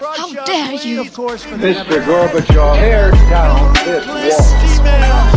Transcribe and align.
How 0.00 0.32
dare 0.44 0.74
you? 0.74 1.04
Mr. 1.04 2.02
Gorbachev, 2.04 2.74
tear 2.78 3.10
down 3.30 3.72
this 3.86 4.06
wall. 4.06 5.28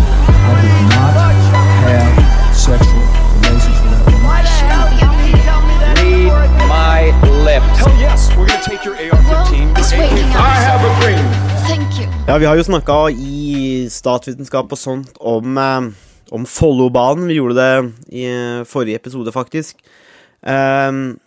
I 0.41 0.61
did 0.61 0.81
not 0.89 1.13
have 1.85 2.55
sexual 2.55 3.05
relations 3.37 3.77
with 3.83 3.91
that 3.93 4.05
woman. 4.07 4.33
Read 6.33 6.53
my 6.67 7.13
lips. 7.45 7.77
Hell 7.77 7.93
yes, 7.99 8.29
we're 8.35 8.47
gonna 8.47 8.63
take 8.63 8.83
your 8.83 8.95
AR-15. 8.95 9.77
I 10.35 10.55
have 10.65 10.81
a 10.81 10.91
dream. 11.01 11.25
Thank 11.67 11.99
you. 11.99 12.07
Ja, 12.27 12.37
vi 12.37 12.45
har 12.45 12.55
jo 12.55 12.63
snakka 12.63 13.09
i 13.09 13.87
statsvitenskap 13.91 14.71
og 14.71 14.77
sånt 14.77 15.17
om, 15.19 15.57
eh, 15.57 15.81
om 16.31 16.45
Follobanen. 16.45 17.27
Vi 17.27 17.33
gjorde 17.33 17.55
det 17.55 17.93
i 18.09 18.25
eh, 18.25 18.65
forrige 18.65 18.95
episode, 18.95 19.31
faktisk. 19.31 19.77
Ehm, 20.45 21.19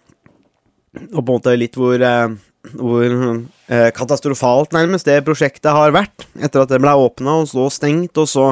og 1.15 1.25
på 1.25 1.33
en 1.33 1.37
måte 1.39 1.57
litt 1.57 1.75
hvor, 1.77 1.95
eh, 2.03 2.29
hvor 2.77 3.07
eh, 3.07 3.89
katastrofalt 3.97 4.75
nærmest 4.77 5.09
det 5.09 5.23
prosjektet 5.27 5.73
har 5.73 5.95
vært 5.97 6.27
etter 6.37 6.65
at 6.65 6.73
det 6.73 6.81
ble 6.83 6.93
åpna 6.93 7.41
og 7.41 7.49
så 7.51 7.69
stengt, 7.73 8.19
og 8.21 8.29
så 8.29 8.47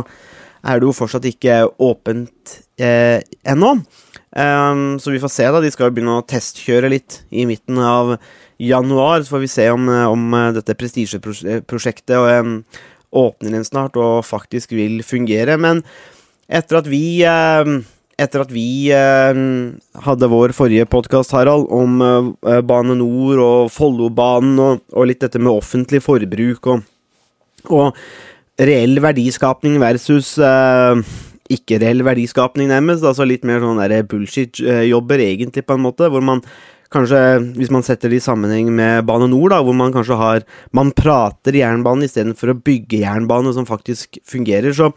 er 0.65 0.81
det 0.81 0.89
jo 0.89 0.97
fortsatt 0.97 1.27
ikke 1.29 1.61
åpent 1.85 2.59
eh, 2.81 3.21
ennå. 3.47 3.77
Um, 4.29 4.99
så 5.01 5.11
vi 5.11 5.21
får 5.23 5.33
se, 5.33 5.47
da. 5.49 5.63
De 5.63 5.71
skal 5.73 5.89
jo 5.89 5.97
begynne 5.97 6.19
å 6.21 6.27
testkjøre 6.29 6.91
litt 6.93 7.23
i 7.31 7.47
midten 7.49 7.79
av 7.81 8.17
januar. 8.61 9.23
Så 9.23 9.35
får 9.35 9.45
vi 9.45 9.51
se 9.53 9.69
om, 9.73 9.89
eh, 9.89 10.05
om 10.07 10.35
eh, 10.37 10.51
dette 10.59 10.77
prestisjeprosjektet 10.79 12.43
um, 12.43 12.59
åpner 13.17 13.55
igjen 13.55 13.67
snart 13.67 13.97
og 13.97 14.27
faktisk 14.29 14.75
vil 14.77 15.01
fungere. 15.07 15.57
Men 15.61 15.83
etter 16.49 16.83
at 16.83 16.91
vi 16.91 17.03
eh, 17.27 17.73
etter 18.19 18.43
at 18.43 18.53
vi 18.53 18.91
eh, 18.95 19.41
hadde 20.05 20.31
vår 20.33 20.55
forrige 20.57 20.89
podkast, 20.91 21.35
Harald, 21.37 21.69
om 21.75 22.03
eh, 22.03 22.61
Bane 22.67 22.97
Nor 22.99 23.43
og 23.45 23.73
Follobanen 23.75 24.59
og, 24.63 24.83
og 24.95 25.09
litt 25.11 25.23
dette 25.23 25.41
med 25.43 25.53
offentlig 25.55 26.03
forbruk 26.05 26.73
og, 26.75 26.83
og 27.71 28.01
reell 28.59 28.99
verdiskapning 29.05 29.79
versus 29.83 30.35
eh, 30.43 31.05
ikke-reell 31.55 32.03
verdiskapning, 32.05 32.69
nærmest. 32.73 33.07
Altså 33.07 33.25
litt 33.25 33.47
mer 33.47 33.63
sånn 33.63 33.79
bullshit-jobber, 34.11 35.23
egentlig, 35.25 35.65
på 35.65 35.79
en 35.79 35.87
måte, 35.87 36.11
hvor 36.13 36.25
man 36.25 36.45
Kanskje, 36.89 37.19
hvis 37.59 37.69
man 37.69 37.83
setter 37.85 38.09
det 38.09 38.17
i 38.17 38.25
sammenheng 38.25 38.71
med 38.73 39.05
Bane 39.05 39.27
Nor, 39.29 39.51
da, 39.53 39.59
hvor 39.61 39.75
man 39.77 39.93
kanskje 39.93 40.17
har 40.17 40.47
Man 40.73 40.89
prater 40.97 41.53
jernbane 41.53 42.07
istedenfor 42.09 42.55
å 42.55 42.61
bygge 42.65 43.03
jernbane 43.03 43.53
som 43.53 43.67
faktisk 43.69 44.17
fungerer. 44.25 44.73
Så 44.73 44.89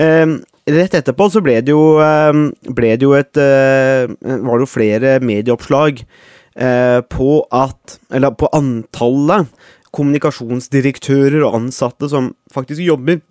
eh, 0.00 0.24
rett 0.66 0.96
etterpå 0.98 1.28
så 1.30 1.42
ble 1.44 1.60
det 1.64 1.74
jo, 1.74 1.98
eh, 2.02 2.40
ble 2.74 2.92
det 2.96 3.06
jo 3.06 3.14
et 3.18 3.38
eh, 3.40 4.06
Var 4.06 4.52
det 4.58 4.64
jo 4.64 4.70
flere 4.70 5.16
medieoppslag 5.22 6.02
eh, 6.02 7.00
på 7.06 7.30
at 7.54 7.98
Eller 8.10 8.34
på 8.34 8.50
antallet 8.56 9.50
kommunikasjonsdirektører 9.96 11.40
og 11.46 11.54
ansatte 11.62 12.10
som 12.12 12.34
faktisk 12.52 12.82
jobber 12.84 13.22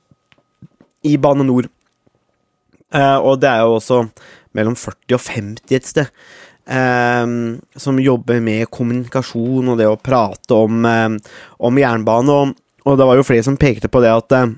i 1.06 1.12
Bane 1.22 1.46
Nor. 1.46 1.68
Eh, 2.90 3.18
og 3.22 3.38
det 3.44 3.52
er 3.52 3.62
jo 3.62 3.76
også 3.78 4.00
mellom 4.58 4.74
40 4.80 5.18
og 5.18 5.22
50 5.22 5.78
et 5.78 5.90
sted. 5.92 6.12
Um, 6.66 7.60
som 7.78 8.00
jobber 8.02 8.40
med 8.42 8.66
kommunikasjon 8.74 9.68
og 9.70 9.78
det 9.78 9.86
å 9.86 10.00
prate 10.02 10.56
om, 10.58 10.80
um, 10.82 11.20
om 11.62 11.78
jernbane. 11.78 12.34
Og, 12.34 12.56
og 12.90 12.98
det 12.98 13.06
var 13.06 13.20
jo 13.20 13.28
flere 13.28 13.46
som 13.46 13.60
pekte 13.62 13.92
på 13.92 14.02
det 14.02 14.10
at 14.10 14.34
eh, 14.34 14.56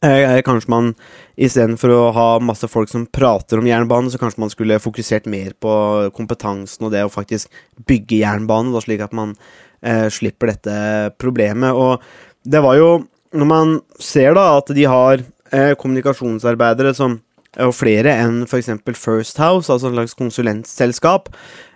kanskje 0.00 0.72
man 0.72 0.92
istedenfor 1.36 1.92
å 1.92 2.02
ha 2.16 2.26
masse 2.40 2.68
folk 2.70 2.88
som 2.88 3.06
prater 3.06 3.60
om 3.60 3.68
jernbane, 3.68 4.08
så 4.12 4.20
kanskje 4.20 4.40
man 4.40 4.52
skulle 4.52 4.80
fokusert 4.80 5.28
mer 5.28 5.52
på 5.60 5.72
kompetansen 6.16 6.88
og 6.88 6.94
det 6.94 7.04
å 7.04 7.12
faktisk 7.12 7.50
bygge 7.88 8.22
jernbane, 8.22 8.72
da, 8.72 8.80
slik 8.84 9.04
at 9.04 9.16
man 9.16 9.34
eh, 9.82 10.08
slipper 10.12 10.54
dette 10.54 10.76
problemet. 11.20 11.76
Og 11.76 12.00
det 12.44 12.62
var 12.64 12.78
jo 12.80 12.92
Når 13.30 13.46
man 13.46 13.76
ser 14.02 14.34
da 14.34 14.56
at 14.58 14.72
de 14.74 14.84
har 14.90 15.20
eh, 15.54 15.76
kommunikasjonsarbeidere 15.78 16.90
som 16.98 17.20
og 17.58 17.74
flere 17.74 18.12
enn 18.22 18.44
f.eks. 18.46 18.70
First 18.98 19.38
House, 19.38 19.70
altså 19.70 19.88
en 19.88 19.96
slags 19.96 20.16
konsulentselskap, 20.18 21.30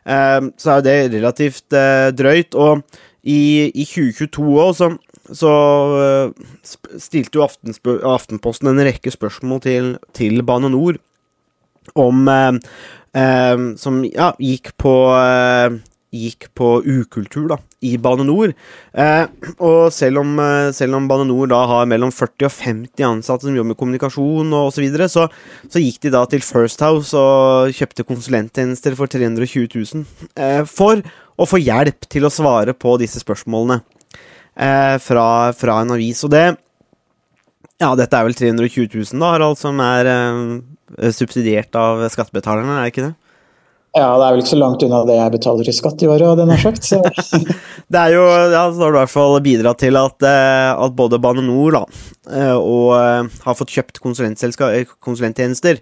eh, 0.06 0.40
så 0.58 0.70
er 0.70 0.80
jo 0.80 0.86
det 0.86 0.96
relativt 1.16 1.74
eh, 1.74 2.10
drøyt. 2.14 2.54
Og 2.54 2.82
i, 3.22 3.70
i 3.70 3.86
2022 3.86 4.44
òg, 4.50 4.74
så, 4.78 4.90
så 5.32 5.52
eh, 6.02 6.98
stilte 7.00 7.38
jo 7.38 7.46
Aftenposten 7.46 8.68
en 8.70 8.84
rekke 8.84 9.12
spørsmål 9.12 9.62
til, 9.64 9.94
til 10.16 10.44
Bane 10.44 10.68
Nor 10.72 10.98
om 12.00 12.28
eh, 12.28 12.52
eh, 13.16 13.64
Som 13.80 14.04
ja, 14.08 14.32
gikk 14.40 14.74
på 14.80 14.94
eh, 15.16 15.80
Gikk 16.14 16.46
på 16.54 16.68
ukultur 16.86 17.48
da, 17.50 17.56
i 17.82 17.96
Bane 17.98 18.22
Nor. 18.22 18.52
Eh, 18.94 19.24
og 19.58 19.88
selv 19.90 20.20
om, 20.20 20.36
eh, 20.38 20.68
selv 20.70 20.94
om 20.94 21.08
Bane 21.10 21.24
Nor 21.26 21.48
da 21.50 21.64
har 21.66 21.88
mellom 21.90 22.12
40 22.14 22.46
og 22.46 22.52
50 22.54 23.02
ansatte 23.08 23.48
som 23.48 23.56
jobber 23.56 23.72
med 23.72 23.78
kommunikasjon 23.80 24.52
og 24.54 24.68
osv., 24.68 24.76
så, 24.76 24.84
videre, 24.84 25.08
så 25.10 25.26
så 25.66 25.82
gikk 25.82 26.04
de 26.04 26.12
da 26.14 26.22
til 26.30 26.44
First 26.46 26.86
House 26.86 27.18
og 27.18 27.74
kjøpte 27.74 28.06
konsulenttjenester 28.06 28.94
for 28.94 29.10
320 29.10 29.66
000 29.74 30.06
eh, 30.38 30.62
for 30.70 31.02
å 31.34 31.48
få 31.50 31.58
hjelp 31.58 32.06
til 32.06 32.28
å 32.28 32.30
svare 32.30 32.76
på 32.78 32.94
disse 33.02 33.18
spørsmålene 33.18 33.82
eh, 34.56 34.94
fra, 35.02 35.26
fra 35.56 35.80
en 35.82 35.96
avis. 35.96 36.24
Og 36.26 36.32
det 36.34 36.46
Ja, 37.82 37.90
dette 37.98 38.16
er 38.16 38.28
vel 38.28 38.36
320 38.38 38.86
000, 38.94 39.18
da, 39.18 39.34
Harald, 39.34 39.58
som 39.60 39.80
er 39.82 40.08
eh, 40.10 41.10
subsidiert 41.12 41.74
av 41.76 42.04
skattebetalerne, 42.12 42.78
er 42.78 42.86
det 42.86 42.94
ikke 42.94 43.06
det? 43.08 43.14
Ja, 43.94 44.08
det 44.18 44.24
er 44.26 44.32
vel 44.34 44.40
ikke 44.42 44.50
så 44.50 44.58
langt 44.58 44.82
unna 44.82 45.04
det 45.06 45.16
jeg 45.20 45.32
betaler 45.36 45.68
i 45.70 45.74
skatt 45.74 46.02
i 46.02 46.08
året, 46.10 46.26
hadde 46.26 46.42
jeg 46.42 46.50
nær 46.50 46.62
sagt. 46.64 46.88
Så. 46.88 46.98
Det 47.94 48.00
er 48.00 48.14
jo, 48.16 48.24
ja, 48.50 48.64
så 48.74 48.82
har 48.82 48.90
du 48.90 48.96
i 48.96 49.02
hvert 49.04 49.12
fall 49.12 49.36
bidratt 49.44 49.78
til 49.84 49.98
at, 50.00 50.26
eh, 50.26 50.70
at 50.74 50.96
både 50.98 51.20
Bane 51.22 51.44
Nor 51.46 51.76
da, 51.76 51.82
eh, 52.32 52.56
og 52.56 52.88
eh, 52.98 53.38
har 53.44 53.58
fått 53.58 53.70
kjøpt 53.76 54.00
konsulenttjenester 54.02 55.78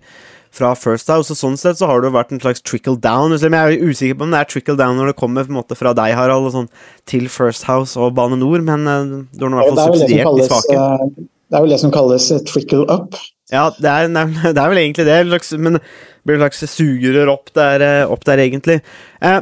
fra 0.52 0.74
First 0.76 1.08
House, 1.08 1.32
og 1.32 1.38
sånn 1.38 1.58
sett 1.60 1.80
så 1.80 1.88
har 1.88 2.02
det 2.02 2.10
jo 2.10 2.16
vært 2.18 2.32
en 2.34 2.42
slags 2.42 2.60
trickle 2.60 2.98
down. 3.00 3.32
Selv 3.40 3.54
om 3.54 3.58
jeg 3.58 3.76
er 3.78 3.90
usikker 3.90 4.18
på 4.20 4.26
om 4.26 4.34
det 4.34 4.40
er 4.42 4.48
trickle 4.52 4.76
down 4.76 4.98
når 5.00 5.12
det 5.12 5.18
kommer 5.20 5.46
på 5.48 5.54
en 5.54 5.58
måte 5.62 5.78
fra 5.78 5.94
deg, 5.96 6.12
Harald, 6.18 6.50
og 6.50 6.56
sånn, 6.56 6.72
til 7.08 7.28
First 7.32 7.64
House 7.68 7.96
og 7.96 8.12
Bane 8.18 8.36
Nor, 8.40 8.60
men 8.66 8.84
eh, 8.84 9.14
du 9.32 9.46
har 9.46 9.54
i 9.54 9.60
hvert 9.62 9.70
fall 9.72 9.80
er, 9.80 9.94
subsidiert 9.94 10.26
de 10.26 10.26
kalles, 10.28 10.50
svake. 10.50 10.76
eh, 10.76 11.28
det 11.48 11.58
er 11.58 11.64
vel 11.64 11.72
det 11.74 11.80
som 11.80 11.94
kalles 11.94 12.28
eh, 12.34 12.42
trickle 12.48 12.84
up. 12.92 13.16
Ja, 13.52 13.66
det 13.76 13.88
er, 13.88 14.12
nei, 14.12 14.26
det 14.56 14.60
er 14.60 14.72
vel 14.72 14.82
egentlig 14.82 15.08
det, 15.08 15.16
men 15.60 15.78
det 15.80 15.82
blir 16.28 16.38
en 16.38 16.44
slags 16.44 16.62
sugerør 16.76 17.32
opp 17.32 17.50
opp 17.56 18.28
der 18.28 18.44
egentlig. 18.44 18.78
Eh, 19.24 19.40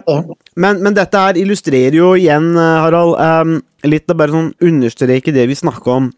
men, 0.54 0.80
men 0.82 0.96
dette 0.96 1.26
her 1.26 1.38
illustrerer 1.38 1.98
jo 1.98 2.14
igjen, 2.18 2.52
Harald, 2.54 3.18
eh, 3.18 3.90
litt 3.90 4.10
av 4.10 4.18
bare 4.22 4.34
sånn 4.34 4.52
understreke 4.62 5.34
det 5.34 5.50
vi 5.50 5.58
snakker 5.58 5.96
om, 5.98 6.10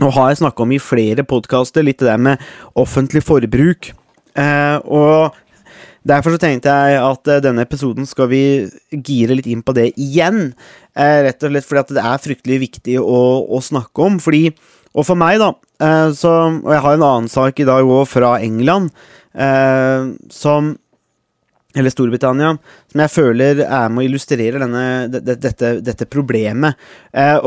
og 0.00 0.14
har 0.16 0.38
snakka 0.38 0.64
om 0.64 0.70
i 0.72 0.80
flere 0.80 1.26
podkaster, 1.28 1.84
litt 1.84 1.98
det 2.00 2.08
der 2.08 2.20
med 2.30 2.50
offentlig 2.78 3.20
forbruk. 3.26 3.90
Eh, 4.40 4.76
og 4.88 5.36
derfor 6.08 6.34
så 6.34 6.40
tenkte 6.40 6.72
jeg 6.72 7.00
at 7.04 7.30
eh, 7.30 7.40
denne 7.44 7.64
episoden 7.66 8.06
skal 8.08 8.30
vi 8.32 8.42
gire 9.04 9.36
litt 9.36 9.48
inn 9.50 9.64
på 9.66 9.74
det 9.76 9.90
igjen. 10.00 10.52
Eh, 10.96 11.16
rett 11.26 11.44
og 11.44 11.52
slett 11.52 11.68
fordi 11.68 11.98
det 11.98 12.04
er 12.08 12.22
fryktelig 12.24 12.60
viktig 12.66 12.98
å, 13.02 13.20
å 13.46 13.60
snakke 13.64 14.06
om. 14.06 14.20
Fordi, 14.22 14.46
og 14.94 15.06
for 15.06 15.18
meg, 15.20 15.40
da, 15.42 15.52
så, 16.16 16.32
og 16.60 16.72
jeg 16.74 16.84
har 16.84 16.96
en 16.98 17.06
annen 17.06 17.30
sak 17.32 17.60
i 17.62 17.68
dag 17.68 17.86
òg 17.88 18.06
fra 18.10 18.34
England, 18.44 18.90
som 20.34 20.72
eller 21.78 21.92
Storbritannia, 21.94 22.56
som 22.90 23.00
jeg 23.04 23.12
føler 23.14 23.60
er 23.62 23.92
med 23.94 24.02
å 24.02 24.06
illustrere 24.08 24.58
denne, 24.58 24.82
det- 25.12 25.20
det- 25.24 25.38
dette, 25.44 25.68
dette 25.86 26.08
problemet. 26.10 26.74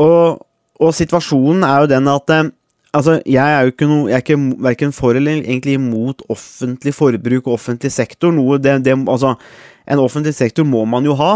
Og, 0.00 0.40
og 0.80 0.94
situasjonen 0.96 1.62
er 1.68 1.82
jo 1.84 1.90
den 1.92 2.08
at 2.08 2.32
Altså, 2.94 3.18
jeg 3.26 3.42
er 3.42 3.64
jo 3.64 3.72
ikke 3.72 3.88
noe 3.90 4.06
Jeg 4.06 4.16
er 4.16 4.22
ikke 4.22 4.62
verken 4.62 4.92
for 4.94 5.18
eller 5.18 5.40
egentlig 5.42 5.74
imot 5.80 6.22
offentlig 6.30 6.94
forbruk 6.94 7.48
og 7.48 7.56
offentlig 7.56 7.90
sektor. 7.92 8.34
Noe 8.34 8.60
det, 8.62 8.78
det 8.86 8.94
Altså, 9.02 9.34
en 9.90 10.00
offentlig 10.00 10.34
sektor 10.34 10.64
må 10.64 10.84
man 10.88 11.04
jo 11.04 11.16
ha 11.18 11.32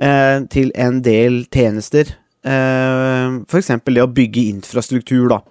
eh, 0.00 0.42
til 0.50 0.72
en 0.74 1.02
del 1.04 1.44
tjenester. 1.52 2.16
Eh, 2.42 3.38
for 3.46 3.60
eksempel 3.60 3.98
det 3.98 4.02
å 4.06 4.10
bygge 4.10 4.48
infrastruktur, 4.50 5.28
da. 5.30 5.42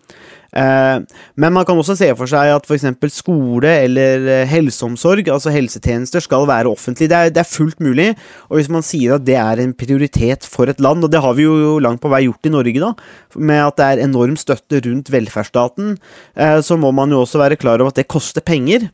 Eh, 0.51 0.99
men 1.39 1.53
man 1.55 1.65
kan 1.67 1.79
også 1.79 1.95
se 1.95 2.09
for 2.19 2.29
seg 2.29 2.51
at 2.51 2.67
f.eks. 2.67 2.85
skole 3.15 3.71
eller 3.85 4.27
eh, 4.27 4.49
helseomsorg, 4.51 5.29
altså 5.31 5.53
helsetjenester, 5.53 6.23
skal 6.23 6.47
være 6.49 6.71
offentlig. 6.71 7.09
Det 7.11 7.17
er, 7.17 7.33
det 7.33 7.43
er 7.43 7.49
fullt 7.49 7.79
mulig. 7.83 8.11
Og 8.49 8.59
hvis 8.59 8.71
man 8.71 8.85
sier 8.85 9.15
at 9.17 9.27
det 9.27 9.37
er 9.39 9.63
en 9.63 9.75
prioritet 9.77 10.47
for 10.47 10.71
et 10.71 10.81
land, 10.83 11.05
og 11.05 11.11
det 11.13 11.23
har 11.23 11.37
vi 11.37 11.47
jo 11.47 11.77
langt 11.83 12.03
på 12.03 12.11
vei 12.11 12.25
gjort 12.27 12.47
i 12.47 12.53
Norge, 12.53 12.79
da, 12.83 12.93
med 13.39 13.67
at 13.67 13.79
det 13.79 13.89
er 13.89 14.07
enorm 14.07 14.39
støtte 14.39 14.83
rundt 14.87 15.11
velferdsstaten, 15.13 15.95
eh, 16.35 16.57
så 16.65 16.79
må 16.79 16.91
man 16.95 17.13
jo 17.13 17.23
også 17.23 17.41
være 17.41 17.59
klar 17.61 17.79
over 17.79 17.93
at 17.93 18.01
det 18.01 18.11
koster 18.11 18.43
penger. 18.43 18.91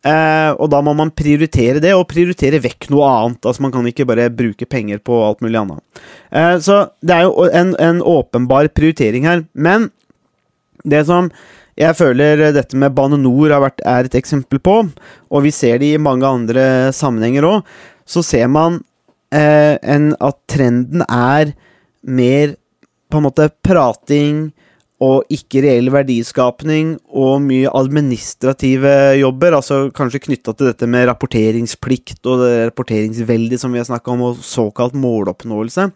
Og 0.00 0.64
da 0.72 0.78
må 0.80 0.94
man 0.96 1.10
prioritere 1.12 1.76
det, 1.84 1.90
og 1.92 2.06
prioritere 2.08 2.56
vekk 2.64 2.86
noe 2.88 3.04
annet. 3.04 3.44
Altså 3.44 3.60
Man 3.60 3.72
kan 3.74 3.84
ikke 3.84 4.06
bare 4.08 4.30
bruke 4.32 4.64
penger 4.64 4.96
på 5.04 5.18
alt 5.26 5.42
mulig 5.44 5.58
annet. 5.60 6.00
Så 6.64 6.78
det 7.04 7.18
er 7.18 7.26
jo 7.26 7.44
en, 7.44 7.74
en 7.76 8.00
åpenbar 8.00 8.70
prioritering 8.72 9.28
her. 9.28 9.42
Men 9.52 9.90
det 10.84 11.04
som 11.08 11.30
jeg 11.80 11.96
føler 11.96 12.50
dette 12.52 12.76
med 12.76 12.92
Bane 12.96 13.16
Nor 13.20 13.52
er 13.54 14.04
et 14.04 14.16
eksempel 14.18 14.60
på, 14.60 14.76
og 15.30 15.44
vi 15.44 15.52
ser 15.54 15.80
det 15.80 15.94
i 15.94 16.02
mange 16.02 16.28
andre 16.28 16.92
sammenhenger 16.92 17.46
òg, 17.48 17.68
så 18.04 18.22
ser 18.26 18.50
man 18.52 18.80
eh, 19.32 19.78
en, 19.80 20.12
at 20.20 20.40
trenden 20.50 21.04
er 21.06 21.54
mer 22.02 22.56
på 23.10 23.18
en 23.18 23.26
måte 23.26 23.48
prating 23.64 24.50
og 25.00 25.24
ikke 25.32 25.62
reell 25.64 25.88
verdiskapning 25.92 26.92
og 27.16 27.40
mye 27.46 27.70
administrative 27.72 28.92
jobber, 29.16 29.56
altså 29.56 29.86
kanskje 29.96 30.20
knytta 30.26 30.52
til 30.52 30.68
dette 30.68 30.88
med 30.90 31.06
rapporteringsplikt 31.08 32.28
og 32.28 32.44
rapporteringsveldig 32.68 33.58
som 33.62 33.72
vi 33.72 33.80
har 33.80 33.88
snakka 33.88 34.12
om, 34.12 34.26
og 34.28 34.42
såkalt 34.44 34.98
måloppnåelse. 35.00 35.88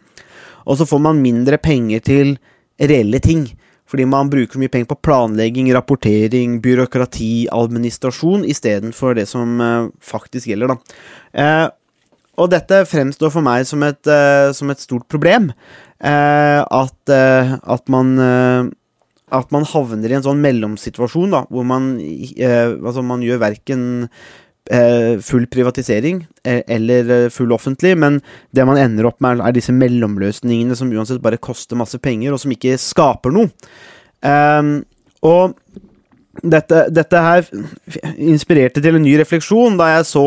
Og 0.65 0.79
så 0.79 0.89
får 0.89 1.03
man 1.05 1.21
mindre 1.21 1.61
penger 1.61 2.01
til 2.01 2.33
reelle 2.81 3.21
ting. 3.21 3.45
Fordi 3.95 4.09
man 4.11 4.27
bruker 4.27 4.59
mye 4.59 4.67
penger 4.67 4.89
på 4.91 4.97
planlegging, 5.07 5.69
rapportering, 5.71 6.57
byråkrati, 6.59 7.47
administrasjon, 7.55 8.43
istedenfor 8.43 9.15
det 9.15 9.23
som 9.31 9.61
eh, 9.63 9.87
faktisk 10.03 10.49
gjelder, 10.51 10.73
da. 10.73 10.95
Eh, 11.31 11.67
og 12.35 12.49
dette 12.51 12.81
fremstår 12.91 13.31
for 13.31 13.45
meg 13.45 13.63
som 13.63 13.85
et, 13.87 14.01
eh, 14.11 14.49
som 14.51 14.67
et 14.73 14.83
stort 14.83 15.07
problem. 15.07 15.53
At, 16.05 17.09
at 17.09 17.85
man 17.89 18.09
at 19.33 19.53
man 19.55 19.63
havner 19.65 20.11
i 20.11 20.17
en 20.17 20.25
sånn 20.25 20.41
mellomsituasjon, 20.43 21.31
da, 21.31 21.39
hvor 21.47 21.63
man, 21.65 21.93
altså 21.95 23.01
man 23.01 23.23
gjør 23.25 23.39
verken 23.41 23.85
full 25.21 25.45
privatisering 25.51 26.23
eller 26.43 27.29
full 27.29 27.51
offentlig, 27.53 27.91
men 28.01 28.17
det 28.55 28.65
man 28.65 28.79
ender 28.81 29.05
opp 29.11 29.19
med, 29.21 29.43
er 29.43 29.53
disse 29.53 29.73
mellomløsningene 29.75 30.77
som 30.77 30.89
uansett 30.89 31.21
bare 31.21 31.37
koster 31.37 31.77
masse 31.77 31.99
penger, 32.01 32.33
og 32.33 32.41
som 32.41 32.53
ikke 32.55 32.79
skaper 32.81 33.35
noe. 33.35 33.51
Um, 34.25 34.79
og 35.25 35.53
dette, 36.43 36.81
dette, 36.91 37.21
her 37.21 37.45
inspirerte 38.17 38.81
til 38.83 38.97
en 38.97 39.05
ny 39.05 39.15
refleksjon 39.21 39.77
da 39.79 39.91
jeg 39.93 40.07
så 40.09 40.25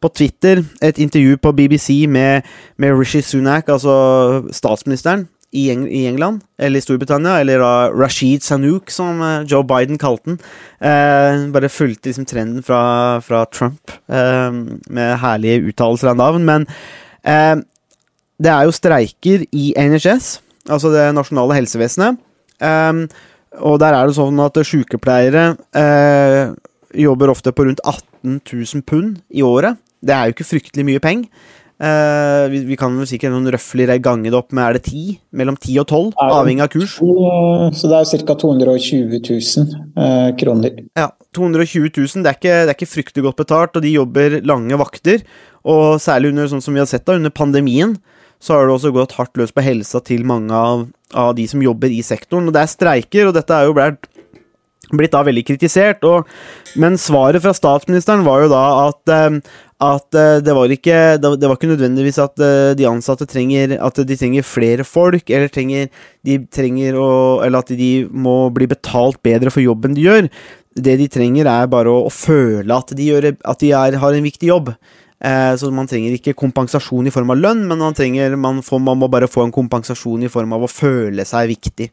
på 0.00 0.10
Twitter 0.14 0.62
et 0.84 1.00
intervju 1.02 1.38
på 1.42 1.52
BBC 1.56 2.04
med, 2.08 2.46
med 2.76 2.94
Rishi 2.94 3.22
Sunak, 3.24 3.68
altså 3.68 4.44
statsministeren 4.54 5.26
i, 5.52 5.68
Eng 5.72 5.86
i, 5.88 6.04
England, 6.10 6.42
eller 6.60 6.80
i 6.80 6.84
Storbritannia, 6.84 7.38
eller 7.40 7.62
da 7.62 7.72
Rashid 7.94 8.44
Sanook, 8.44 8.92
som 8.92 9.22
uh, 9.24 9.46
Joe 9.48 9.64
Biden 9.66 10.00
kalte 10.00 10.34
den. 10.34 10.42
Uh, 10.82 11.48
bare 11.54 11.72
fulgte 11.72 12.10
liksom 12.10 12.28
trenden 12.28 12.64
fra, 12.66 12.82
fra 13.24 13.44
Trump, 13.52 13.94
uh, 14.12 14.52
med 14.92 15.16
herlige 15.22 15.70
uttalelser 15.70 16.12
av 16.12 16.20
navn. 16.20 16.44
Men 16.48 16.68
det 18.38 18.48
er 18.52 18.64
jo 18.64 18.72
streiker 18.72 19.42
i 19.52 19.72
NHS, 19.76 20.38
altså 20.70 20.92
det 20.94 21.08
nasjonale 21.16 21.58
helsevesenet. 21.58 22.20
Um, 22.62 23.02
og 23.64 23.78
der 23.82 23.96
er 23.96 24.08
det 24.08 24.16
sånn 24.18 24.38
at 24.42 24.58
sykepleiere 24.66 25.44
eh, 25.76 26.50
jobber 27.00 27.32
ofte 27.32 27.52
på 27.54 27.64
rundt 27.66 27.80
18 27.84 28.40
000 28.44 28.84
pund 28.86 29.20
i 29.30 29.44
året. 29.46 29.78
Det 30.04 30.14
er 30.14 30.28
jo 30.28 30.36
ikke 30.36 30.46
fryktelig 30.46 30.84
mye 30.86 31.02
penger. 31.02 31.46
Eh, 31.78 32.44
vi, 32.50 32.64
vi, 32.66 32.76
kan 32.78 32.96
vel 32.98 33.06
sikkert 33.06 33.30
noen 33.30 33.46
røffligere 33.54 34.00
gange 34.02 34.32
det 34.32 34.34
opp 34.34 34.50
med 34.56 34.64
er 34.64 34.78
det 34.78 34.90
10? 34.90 35.18
Mellom 35.38 35.54
10 35.54 35.76
og 35.84 35.86
12, 35.86 36.08
avhengig 36.24 36.64
av 36.64 36.72
kurs. 36.72 36.96
Så 37.78 37.90
det 37.90 38.00
er 38.00 38.24
ca. 38.26 38.34
220 38.42 39.20
000 39.22 39.76
eh, 39.94 40.30
kroner. 40.40 40.82
Ja, 40.98 41.12
220 41.38 41.92
000. 41.94 42.24
Det 42.24 42.32
er, 42.32 42.38
ikke, 42.40 42.56
det 42.66 42.72
er 42.72 42.74
ikke 42.74 42.90
fryktelig 42.96 43.28
godt 43.28 43.42
betalt, 43.44 43.78
og 43.78 43.86
de 43.86 43.94
jobber 43.94 44.40
lange 44.42 44.80
vakter. 44.80 45.22
Og 45.68 46.00
særlig 46.02 46.32
under 46.32 46.50
sånn 46.50 46.64
som 46.64 46.74
vi 46.74 46.82
har 46.82 46.90
sett 46.90 47.06
da, 47.06 47.14
under 47.18 47.34
pandemien, 47.34 47.94
så 48.42 48.56
har 48.56 48.66
det 48.66 48.74
også 48.74 48.94
gått 48.94 49.14
hardt 49.18 49.38
løs 49.38 49.54
på 49.54 49.62
helsa 49.66 50.02
til 50.02 50.26
mange 50.26 50.54
av, 50.54 50.86
av, 51.14 51.32
de 51.38 51.46
som 51.50 51.62
jobber 51.62 51.94
i 51.94 52.02
sektoren. 52.06 52.50
Og 52.50 52.54
det 52.54 52.64
er 52.64 52.74
streiker, 52.74 53.30
og 53.30 53.38
dette 53.38 53.54
er 53.54 53.70
jo 53.70 53.78
blitt, 53.78 54.10
blitt 54.90 55.14
da 55.14 55.22
veldig 55.26 55.46
kritisert. 55.46 56.02
Og, 56.10 56.26
men 56.78 56.98
svaret 56.98 57.42
fra 57.44 57.54
statsministeren 57.54 58.26
var 58.26 58.46
jo 58.46 58.52
da 58.54 58.64
at, 58.88 59.02
eh, 59.14 59.58
at 59.78 60.16
eh, 60.18 60.40
det, 60.42 60.54
var 60.56 60.72
ikke, 60.74 60.96
det 61.22 61.46
var 61.46 61.54
ikke 61.54 61.70
nødvendigvis 61.70 62.16
at 62.18 62.40
eh, 62.42 62.74
de 62.74 62.86
ansatte 62.88 63.28
trenger 63.30 63.76
At 63.78 64.00
de 64.02 64.16
trenger 64.18 64.42
flere 64.42 64.82
folk, 64.84 65.30
eller, 65.30 65.46
trenger, 65.48 65.86
de 66.26 66.38
trenger 66.50 66.98
å, 66.98 67.10
eller 67.46 67.62
at 67.62 67.70
de 67.78 68.08
må 68.10 68.50
bli 68.50 68.66
betalt 68.66 69.20
bedre 69.22 69.52
for 69.54 69.62
jobben 69.62 69.94
de 69.94 70.02
gjør. 70.08 70.30
Det 70.74 70.96
de 70.98 71.06
trenger, 71.10 71.46
er 71.46 71.70
bare 71.70 71.92
å, 71.92 72.08
å 72.08 72.10
føle 72.10 72.74
at 72.74 72.90
de, 72.90 73.06
gjør, 73.06 73.30
at 73.38 73.62
de 73.62 73.70
er, 73.70 73.98
har 74.02 74.16
en 74.16 74.26
viktig 74.26 74.50
jobb. 74.50 74.72
Eh, 75.22 75.52
så 75.58 75.70
man 75.74 75.86
trenger 75.90 76.16
ikke 76.16 76.34
kompensasjon 76.38 77.06
i 77.06 77.14
form 77.14 77.30
av 77.36 77.38
lønn, 77.38 77.62
men 77.70 77.78
man, 77.78 77.94
trenger, 77.94 78.34
man, 78.34 78.58
får, 78.66 78.82
man, 78.82 78.98
må 78.98 79.10
bare 79.10 79.30
få 79.30 79.46
en 79.46 79.54
kompensasjon 79.54 80.26
i 80.26 80.32
form 80.32 80.58
av 80.58 80.66
å 80.66 80.72
føle 80.72 81.26
seg 81.26 81.54
viktig. 81.54 81.88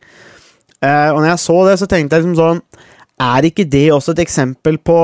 Og 0.85 1.17
når 1.17 1.31
jeg 1.31 1.41
så 1.41 1.53
det, 1.65 1.77
så 1.81 1.87
tenkte 1.89 2.17
jeg 2.17 2.21
liksom 2.21 2.35
sånn 2.37 2.59
Er 3.23 3.45
ikke 3.47 3.63
det 3.65 3.87
også 3.95 4.13
et 4.13 4.19
eksempel 4.21 4.75
på 4.77 4.97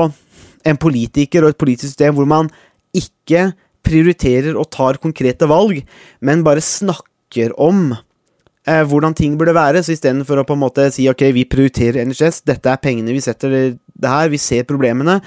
en 0.68 0.78
politiker 0.78 1.42
og 1.42 1.50
et 1.50 1.58
politisk 1.58 1.88
system 1.88 2.14
hvor 2.14 2.28
man 2.28 2.50
ikke 2.96 3.50
prioriterer 3.82 4.56
og 4.58 4.70
tar 4.72 5.00
konkrete 5.02 5.48
valg, 5.50 5.82
men 6.22 6.44
bare 6.46 6.62
snakker 6.62 7.54
om 7.60 7.92
eh, 7.92 8.82
hvordan 8.86 9.16
ting 9.18 9.38
burde 9.38 9.56
være. 9.56 9.82
Så 9.82 9.96
istedenfor 9.96 10.42
å 10.42 10.46
på 10.48 10.56
en 10.56 10.62
måte 10.62 10.88
si 10.94 11.08
ok, 11.10 11.26
vi 11.34 11.48
prioriterer 11.48 12.06
NHS, 12.06 12.44
dette 12.48 12.70
er 12.70 12.82
pengene 12.82 13.14
vi 13.14 13.24
setter 13.24 13.56
det 13.72 14.12
her, 14.12 14.30
vi 14.32 14.40
ser 14.40 14.68
problemene, 14.68 15.20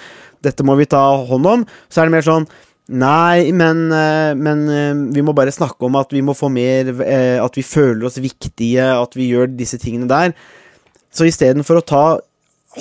dette 0.46 0.66
må 0.66 0.78
vi 0.80 0.88
ta 0.90 1.02
hånd 1.26 1.52
om, 1.52 1.68
så 1.90 2.02
er 2.02 2.10
det 2.10 2.18
mer 2.18 2.26
sånn 2.26 2.48
Nei, 2.86 3.50
men, 3.50 3.88
eh, 3.90 4.36
men, 4.38 4.60
eh, 4.70 4.94
vi 5.16 5.24
må 5.26 5.34
bare 5.34 5.50
snakke 5.50 5.88
om 5.88 5.96
at 5.98 6.12
vi 6.14 6.22
må 6.22 6.36
få 6.38 6.52
mer 6.54 6.92
eh, 7.02 7.42
At 7.42 7.58
vi 7.58 7.64
føler 7.66 8.06
oss 8.06 8.20
viktige, 8.22 8.86
at 8.86 9.18
vi 9.18 9.32
gjør 9.32 9.50
disse 9.58 9.80
tingene 9.82 10.06
der. 10.06 10.36
Så 11.10 11.26
istedenfor 11.26 11.80
å 11.80 11.86
ta 11.86 12.06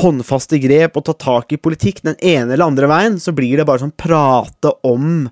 håndfaste 0.01 0.59
grep 0.63 0.97
og 0.99 1.07
ta 1.07 1.15
tak 1.19 1.55
i 1.55 1.61
politikk 1.61 2.03
den 2.07 2.17
ene 2.19 2.55
eller 2.55 2.67
andre 2.67 2.89
veien, 2.91 3.21
så 3.23 3.35
blir 3.37 3.59
det 3.61 3.67
bare 3.69 3.85
sånn 3.85 3.95
prate 3.99 4.73
om 4.87 5.29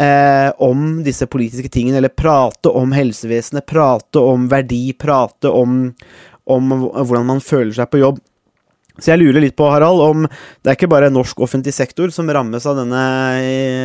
eh, 0.00 0.52
om 0.58 1.02
disse 1.06 1.26
politiske 1.26 1.70
tingene, 1.72 1.98
eller 2.00 2.14
prate 2.14 2.70
om 2.70 2.94
helsevesenet, 2.96 3.66
prate 3.66 4.22
om 4.22 4.48
verdi, 4.50 4.92
prate 4.98 5.50
om, 5.50 5.90
om 6.44 6.72
hvordan 6.78 7.28
man 7.34 7.44
føler 7.44 7.74
seg 7.76 7.90
på 7.90 8.02
jobb. 8.04 8.22
Så 8.96 9.10
jeg 9.10 9.20
lurer 9.20 9.42
litt 9.44 9.56
på, 9.58 9.66
Harald, 9.68 10.00
om 10.00 10.22
det 10.24 10.70
er 10.70 10.76
ikke 10.78 10.88
bare 10.88 11.10
norsk 11.12 11.42
offentlig 11.44 11.74
sektor 11.76 12.08
som 12.14 12.30
rammes 12.32 12.64
av 12.64 12.78
denne, 12.78 13.02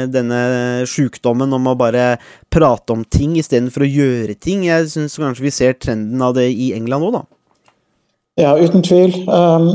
denne 0.07 0.39
sjukdommen 0.87 1.51
om 1.51 1.67
å 1.67 1.75
bare 1.75 2.13
prate 2.53 2.95
om 2.95 3.03
ting 3.03 3.35
istedenfor 3.41 3.83
å 3.83 3.91
gjøre 3.91 4.37
ting. 4.39 4.63
Jeg 4.69 4.87
syns 4.93 5.19
kanskje 5.19 5.49
vi 5.49 5.51
ser 5.51 5.75
trenden 5.75 6.23
av 6.23 6.37
det 6.39 6.47
i 6.53 6.71
England 6.77 7.09
òg, 7.09 7.19
da. 7.19 7.23
Ja, 8.39 8.53
uten 8.55 8.85
tvil. 8.87 9.17
Um, 9.27 9.67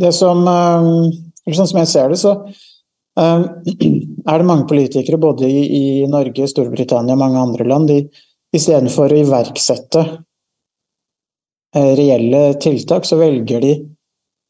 det 0.00 0.12
som 0.16 0.42
um, 0.46 1.12
Sånn 1.46 1.68
som 1.70 1.78
jeg 1.78 1.86
ser 1.86 2.08
det, 2.10 2.16
så 2.18 2.32
um, 2.42 3.42
er 4.30 4.40
det 4.42 4.46
mange 4.48 4.64
politikere 4.66 5.20
både 5.22 5.46
i, 5.46 6.02
Norge, 6.10 6.48
Storbritannia 6.50 7.14
og 7.14 7.20
mange 7.20 7.38
andre 7.38 7.66
land 7.70 7.86
de 7.92 8.00
istedenfor 8.50 9.14
å 9.14 9.20
iverksette 9.20 10.02
uh, 10.02 11.92
reelle 12.00 12.40
tiltak, 12.58 13.06
så 13.06 13.20
velger 13.20 13.62
de 13.62 13.76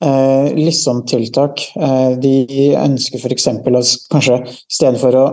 eh, 0.05 0.55
liksom-tiltak. 0.55 1.73
Eh, 1.77 2.19
de 2.19 2.75
ønsker 2.77 3.19
f.eks. 3.21 3.49
å 3.49 3.83
kanskje 4.13 4.41
istedenfor 4.49 5.19
å 5.19 5.27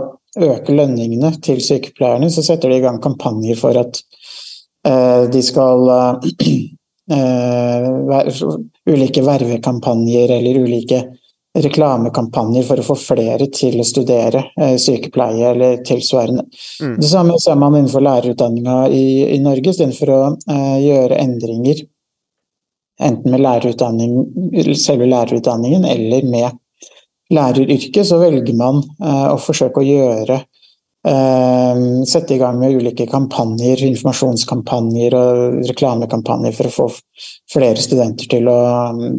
øke 0.43 0.75
lønningene 0.75 1.33
til 1.43 1.61
sykepleierne, 1.63 2.29
så 2.33 2.43
setter 2.45 2.71
de 2.71 2.79
i 2.79 2.85
gang 2.85 2.99
kampanjer 3.03 3.59
for 3.59 3.77
at 3.79 4.01
eh, 4.87 5.23
de 5.33 5.41
skal 5.45 5.79
eh, 5.93 6.13
Ulike 8.89 9.21
vervekampanjer 9.23 10.31
eller 10.37 10.57
ulike 10.65 11.03
reklamekampanjer 11.53 12.65
for 12.65 12.81
å 12.81 12.85
få 12.87 12.95
flere 12.97 13.45
til 13.53 13.77
å 13.79 13.85
studere 13.85 14.41
eh, 14.57 14.73
sykepleie 14.81 15.51
eller 15.53 15.83
tilsvarende. 15.85 16.47
Mm. 16.81 16.95
Det 16.97 17.09
samme 17.09 17.37
ser 17.41 17.59
man 17.61 17.77
innenfor 17.77 18.03
lærerutdanninga 18.03 18.77
i, 18.89 19.05
i 19.35 19.39
Norge. 19.43 19.69
Istedenfor 19.69 20.13
å 20.13 20.21
eh, 20.33 20.79
gjøre 20.87 21.19
endringer 21.21 21.83
enten 23.03 23.33
med 23.33 23.41
lærerutdanning, 23.41 24.17
selve 24.77 25.07
lærerutdanningen 25.09 25.85
eller 25.89 26.25
med 26.29 26.59
læreryrket, 27.33 28.05
så 28.07 28.19
velger 28.21 28.57
man 28.57 28.81
eh, 29.01 29.29
å 29.33 29.37
forsøke 29.41 29.81
å 29.81 29.87
gjøre 29.87 30.41
Sette 31.03 32.31
i 32.31 32.39
gang 32.39 32.55
med 32.61 32.77
ulike 32.79 33.03
kampanjer, 33.11 33.81
informasjonskampanjer 33.89 35.15
og 35.17 35.57
reklamekampanjer 35.67 36.55
for 36.55 36.69
å 36.69 36.71
få 36.71 36.85
flere 37.51 37.81
studenter 37.83 38.29
til 38.31 38.47
å, 38.47 38.59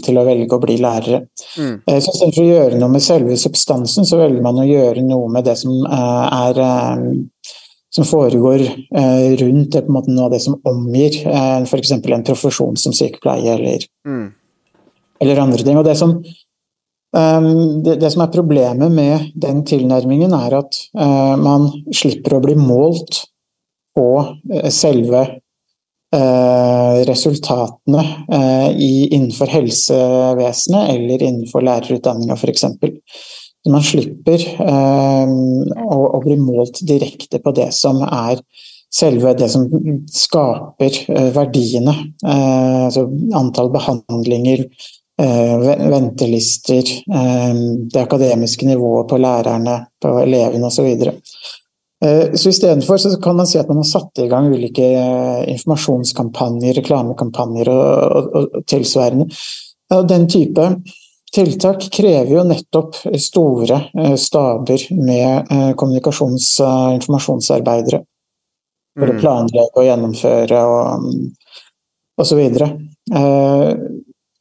til 0.00 0.16
å 0.16 0.24
velge 0.24 0.56
å 0.56 0.62
bli 0.62 0.78
lærere. 0.80 1.26
Mm. 1.60 1.74
Uh, 1.84 1.98
så 1.98 2.14
Istedenfor 2.14 2.40
å 2.40 2.48
gjøre 2.48 2.80
noe 2.80 2.94
med 2.94 3.04
selve 3.04 3.36
substansen, 3.36 4.08
så 4.08 4.22
velger 4.22 4.40
man 4.46 4.62
å 4.62 4.68
gjøre 4.68 5.04
noe 5.04 5.28
med 5.36 5.44
det 5.44 5.58
som 5.60 5.84
er 5.84 6.62
som 7.94 8.04
foregår 8.04 8.60
eh, 8.96 9.36
rundt 9.38 9.72
det, 9.72 9.84
måte, 9.88 10.10
noe 10.10 10.26
av 10.26 10.32
det 10.34 10.40
som 10.42 10.56
omgir 10.66 11.20
eh, 11.30 11.60
f.eks. 11.62 11.92
en 11.94 12.24
profesjon 12.26 12.78
som 12.80 12.94
sykepleie 12.96 13.52
eller, 13.54 13.84
mm. 14.08 14.24
eller 15.22 15.42
andre 15.44 15.62
ting. 15.62 15.78
Og 15.78 15.86
det 15.86 15.94
som, 16.00 16.16
det, 17.14 17.94
det 18.02 18.10
som, 18.10 18.24
er 18.24 18.32
problemet 18.34 18.90
med 18.92 19.30
den 19.38 19.62
tilnærmingen, 19.66 20.34
er 20.34 20.58
at 20.58 20.80
uh, 20.98 21.34
man 21.38 21.68
slipper 21.94 22.36
å 22.36 22.42
bli 22.42 22.56
målt 22.58 23.22
på 23.94 24.08
uh, 24.24 24.68
selve 24.74 25.22
uh, 25.22 26.98
resultatene 27.06 28.04
i, 28.74 29.14
innenfor 29.14 29.50
helsevesenet 29.54 30.90
eller 30.96 31.22
innenfor 31.22 31.64
lærerutdanninga 31.66 32.34
f.eks. 32.38 32.66
Man 33.64 33.84
slipper 33.84 34.42
eh, 34.60 35.30
å, 35.88 35.98
å, 36.04 36.18
bli 36.24 36.36
målt 36.36 36.82
direkte 36.84 37.40
på 37.40 37.52
det 37.56 37.70
som 37.72 38.02
er 38.04 38.42
selve 38.94 39.32
det 39.38 39.48
som 39.52 39.64
skaper 40.12 40.98
eh, 41.08 41.30
verdiene. 41.34 41.94
Eh, 42.20 42.82
altså 42.90 43.06
antall 43.36 43.72
behandlinger, 43.74 44.66
eh, 44.66 44.90
ventelister, 45.90 46.84
eh, 47.14 47.54
det 47.92 48.00
akademiske 48.02 48.66
nivået 48.66 49.08
på 49.08 49.18
lærerne, 49.18 49.86
på 50.02 50.18
elevene 50.18 50.66
osv. 50.66 50.74
Så, 50.76 50.82
videre. 50.82 51.12
Eh, 52.04 52.34
så 52.34 52.48
istedenfor 52.48 52.96
så 52.98 53.20
kan 53.22 53.36
man 53.36 53.46
si 53.46 53.58
at 53.58 53.68
man 53.68 53.76
har 53.76 53.88
satt 53.88 54.18
i 54.18 54.28
gang 54.28 54.50
ulike 54.52 54.84
eh, 54.84 55.44
informasjonskampanjer, 55.54 56.74
reklamekampanjer 56.80 57.70
og, 57.70 58.16
og, 58.16 58.34
og 58.58 58.66
tilsvarende. 58.66 59.28
Den 60.08 60.28
type 60.28 60.64
tiltak 61.34 61.86
krever 61.92 62.30
jo 62.36 62.44
nettopp 62.46 62.96
store 63.20 63.80
eh, 63.98 64.16
staber 64.20 64.86
med 64.94 65.50
eh, 65.50 65.70
kommunikasjons- 65.78 66.56
og 66.64 66.98
informasjonsarbeidere 66.98 68.02
for 68.98 69.10
å 69.10 69.14
Mm. 69.14 69.20
planlegge 69.20 69.74
og 69.74 69.84
gjennomføre 69.88 70.58
og, 70.70 71.06
osv. 72.22 72.42
Eh, 72.44 73.70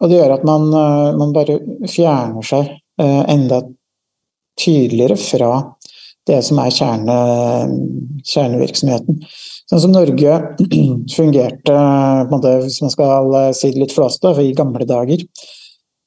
og 0.04 0.12
det 0.12 0.20
gjør 0.20 0.36
at 0.36 0.44
man, 0.48 0.68
eh, 0.76 1.16
man 1.20 1.32
bare 1.36 1.58
fjerner 1.88 2.44
seg 2.46 2.68
eh, 3.00 3.24
enda 3.32 3.64
tydeligere 4.60 5.18
fra 5.18 5.54
det 6.28 6.40
som 6.46 6.60
er 6.64 6.72
kjerne, 6.72 7.16
kjernevirksomheten. 8.28 9.20
Sånn 9.68 9.82
som 9.84 9.96
Norge 9.96 10.38
fungerte, 11.18 11.74
en 11.74 12.32
måte, 12.32 12.56
hvis 12.64 12.80
man 12.84 12.94
skal 12.94 13.36
eh, 13.40 13.52
si 13.58 13.74
det 13.74 13.84
litt 13.84 13.96
flåste, 13.96 14.32
i 14.44 14.54
gamle 14.56 14.88
dager, 14.88 15.24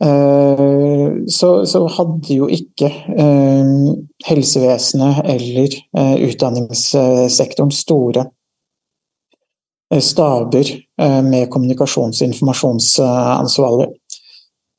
eh, 0.05 1.07
så, 1.33 1.50
så 1.69 1.85
hadde 1.99 2.38
jo 2.38 2.49
ikke 2.53 2.93
eh, 3.17 3.75
helsevesenet 4.29 5.23
eller 5.37 5.76
eh, 5.76 6.17
utdanningssektoren 6.29 7.73
store 7.75 8.29
eh, 8.29 8.36
staber 10.00 10.64
eh, 11.00 11.23
med 11.23 11.49
kommunikasjons- 11.49 12.23
og 12.23 12.28
informasjonsansvarlig. 12.28 13.88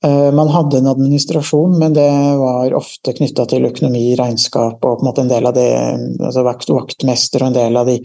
Eh, 0.06 0.32
Man 0.34 0.48
hadde 0.48 0.78
en 0.78 0.88
administrasjon, 0.88 1.80
men 1.80 1.94
det 1.94 2.10
var 2.38 2.74
ofte 2.78 3.14
knytta 3.14 3.46
til 3.50 3.66
økonomi, 3.66 4.16
regnskap 4.20 4.86
og 4.86 5.04
en 5.04 5.14
en 5.24 5.32
del 5.32 5.46
av 5.46 5.54
det 5.54 5.70
altså 6.20 6.44
vakt, 6.44 6.70
vaktmester 6.70 7.42
og 7.42 7.48
en 7.48 7.54
del 7.54 7.78
av 7.78 7.86
de 7.86 7.98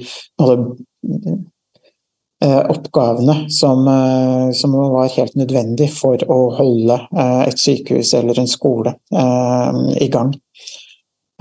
eh, 2.45 2.71
oppgavene 2.71 3.51
som, 3.51 3.89
eh, 3.89 4.53
som 4.53 4.73
var 4.73 5.09
helt 5.09 5.35
nødvendig 5.35 5.91
for 5.93 6.17
å 6.31 6.41
holde 6.57 7.01
eh, 7.17 7.43
et 7.49 7.59
sykehus 7.59 8.15
eller 8.15 8.39
en 8.39 8.49
skole 8.49 8.95
eh, 9.13 9.73
i 10.01 10.09
gang. 10.09 10.33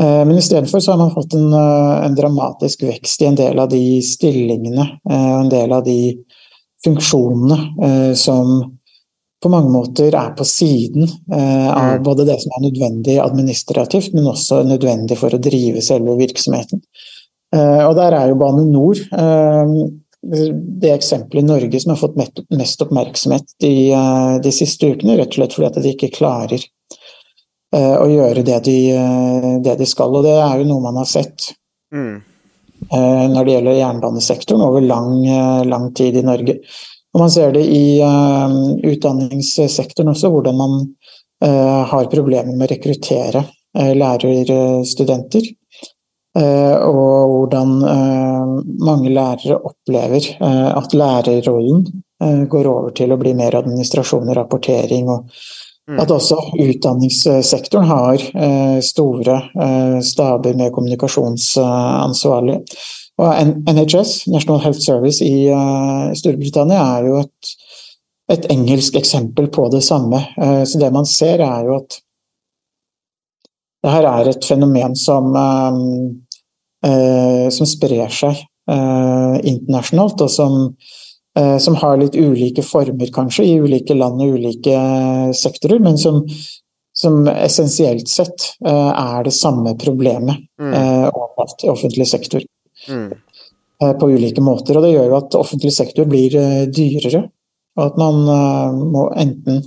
Eh, 0.01 0.25
Men 0.25 0.37
istedenfor 0.37 0.81
har 0.91 0.97
man 0.97 1.13
fått 1.13 1.33
en, 1.33 1.53
eh, 1.53 2.05
en 2.05 2.15
dramatisk 2.15 2.83
vekst 2.83 3.21
i 3.21 3.25
en 3.25 3.35
del 3.35 3.59
av 3.59 3.69
de 3.69 4.01
stillingene, 4.01 4.87
og 5.05 5.41
en 5.43 5.49
del 5.49 5.73
av 5.73 5.83
de 5.85 6.17
funksjonene 6.83 7.57
eh, 7.83 8.13
som 8.17 8.77
på 9.41 9.49
mange 9.49 9.71
måter 9.73 10.13
er 10.13 10.33
på 10.37 10.45
siden 10.45 11.03
eh, 11.33 11.69
av 11.69 11.97
Mm. 11.99 12.03
både 12.03 12.25
det 12.25 12.37
som 12.41 12.51
er 12.57 12.69
nødvendig 12.69 13.17
administrativt, 13.21 14.13
men 14.13 14.25
også 14.29 14.63
nødvendig 14.65 15.17
for 15.17 15.29
å 15.33 15.41
drive 15.41 15.81
selve 15.81 16.17
virksomheten. 16.17 16.81
Eh, 17.53 17.81
og 17.87 17.95
der 17.95 18.13
er 18.13 18.29
jo 18.29 18.35
Bane 18.35 18.65
NOR 18.65 18.97
eh, 19.11 19.89
det 20.23 20.91
eksempelet 20.93 21.41
i 21.41 21.47
Norge 21.47 21.79
som 21.81 21.89
har 21.95 21.97
fått 21.97 22.15
mest- 22.51 22.81
oppmerksomhet 22.85 23.43
de, 23.59 23.91
eh, 23.91 24.39
de 24.39 24.51
siste 24.51 24.93
ukene, 24.93 25.17
rett 25.17 25.33
og 25.33 25.39
slett 25.39 25.53
fordi 25.57 25.67
at 25.67 25.81
de 25.83 25.93
ikke 25.95 26.13
klarer 26.13 26.61
eh, 27.75 27.95
å 27.97 28.07
gjøre 28.11 28.43
det 28.47 28.59
de, 28.67 28.77
eh, 28.95 29.49
det 29.63 29.77
de 29.79 29.87
skal. 29.89 30.15
Og 30.15 30.23
det 30.27 30.35
er 30.37 30.61
jo 30.61 30.69
noe 30.71 30.85
man 30.89 31.01
har 31.01 31.09
sett 31.09 31.53
Mm. 31.91 32.21
eh, 32.91 33.25
når 33.29 33.45
det 33.45 33.53
gjelder 33.53 33.79
jernbanesektoren 33.81 34.61
over 34.63 34.81
lang, 34.81 35.25
eh, 35.27 35.63
lang 35.67 35.93
tid 35.93 36.15
i 36.17 36.23
Norge. 36.23 36.59
Og 37.13 37.19
man 37.19 37.29
ser 37.29 37.51
det 37.51 37.65
i 37.67 37.99
eh, 37.99 38.53
utdanningssektoren 38.93 40.13
også, 40.13 40.29
hvordan 40.31 40.55
man 40.55 40.77
eh, 41.43 41.81
har 41.91 42.05
problemer 42.07 42.55
med 42.55 42.69
å 42.69 42.71
rekruttere 42.71 43.43
eh, 43.77 43.91
lærerstudenter. 43.97 45.49
Eh, 46.39 46.77
og 46.87 47.33
hvordan 47.33 47.73
eh, 47.83 48.53
mange 48.87 49.11
lærere 49.11 49.57
opplever 49.67 50.23
eh, 50.39 50.69
at 50.71 50.95
lærerrollen 50.95 51.83
eh, 52.23 52.45
går 52.47 52.69
over 52.71 52.95
til 52.95 53.11
å 53.11 53.19
bli 53.19 53.33
mer 53.35 53.57
administrasjon 53.59 54.31
og 54.31 54.37
rapportering. 54.39 55.11
og. 55.11 55.27
At 55.89 56.11
også 56.13 56.37
utdanningssektoren 56.61 57.87
har 57.89 58.21
eh, 58.21 58.79
store 58.85 59.37
eh, 59.65 59.97
staber 60.05 60.55
med 60.57 60.71
kommunikasjonsansvarlig. 60.75 62.59
Og 63.21 63.49
NHS, 63.65 64.27
National 64.31 64.61
Health 64.63 64.79
Service 64.85 65.25
i 65.25 65.49
eh, 65.51 66.13
Storbritannia, 66.17 66.85
er 66.99 67.09
jo 67.09 67.17
et, 67.23 67.51
et 68.37 68.47
engelsk 68.53 68.95
eksempel 69.01 69.49
på 69.51 69.67
det 69.73 69.83
samme. 69.83 70.21
Så 70.37 70.79
det 70.79 70.91
man 70.93 71.09
ser, 71.09 71.41
er 71.43 71.67
jo 71.67 71.81
at 71.81 71.99
det 73.81 73.91
her 73.91 74.05
er 74.07 74.29
et 74.29 74.45
fenomen 74.45 74.93
som, 74.95 75.33
som 77.51 77.67
sprer 77.67 78.13
seg 78.13 78.37
internasjonalt, 78.69 80.21
og 80.21 80.31
som, 80.31 80.57
som 81.63 81.75
har 81.79 81.95
litt 82.01 82.15
ulike 82.19 82.63
former, 82.63 83.07
kanskje, 83.15 83.45
i 83.47 83.59
ulike 83.63 83.95
land 83.95 84.19
og 84.19 84.33
ulike 84.35 84.73
sektorer, 85.37 85.79
men 85.79 85.95
som, 85.97 86.17
som 86.93 87.21
essensielt 87.31 88.09
sett 88.11 88.49
eh, 88.67 88.91
er 88.91 89.23
det 89.23 89.31
samme 89.37 89.77
problemet 89.79 90.43
Mm. 90.61 90.73
eh, 90.77 91.07
overalt 91.09 91.63
i 91.63 91.69
offentlig 91.71 92.05
sektor 92.11 92.43
Mm. 92.89 93.13
eh, 93.81 93.93
på 93.97 94.09
ulike 94.11 94.41
måter. 94.43 94.75
Og 94.77 94.83
det 94.83 94.91
gjør 94.91 95.07
jo 95.07 95.15
at 95.17 95.35
offentlig 95.39 95.71
sektor 95.73 96.05
blir 96.05 96.35
eh, 96.35 96.65
dyrere, 96.67 97.23
og 97.77 97.85
at 97.85 97.97
man 97.97 98.19
eh, 98.27 98.81
må 98.91 99.07
enten 99.15 99.63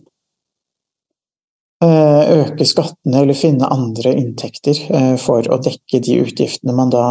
eh, 1.85 2.23
øke 2.45 2.67
skattene 2.69 3.23
eller 3.23 3.35
finne 3.39 3.69
andre 3.73 4.13
inntekter 4.21 4.79
eh, 4.95 5.15
for 5.21 5.47
å 5.49 5.59
dekke 5.63 6.01
de 6.05 6.21
utgiftene 6.25 6.75
man 6.77 6.93
da 6.95 7.07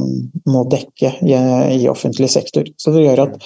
mm, 0.00 0.14
må 0.50 0.64
dekke 0.72 1.14
i, 1.22 1.36
i 1.76 1.88
offentlig 1.90 2.30
sektor. 2.32 2.64
Så 2.80 2.94
det 2.96 3.04
gjør 3.06 3.26
at 3.28 3.38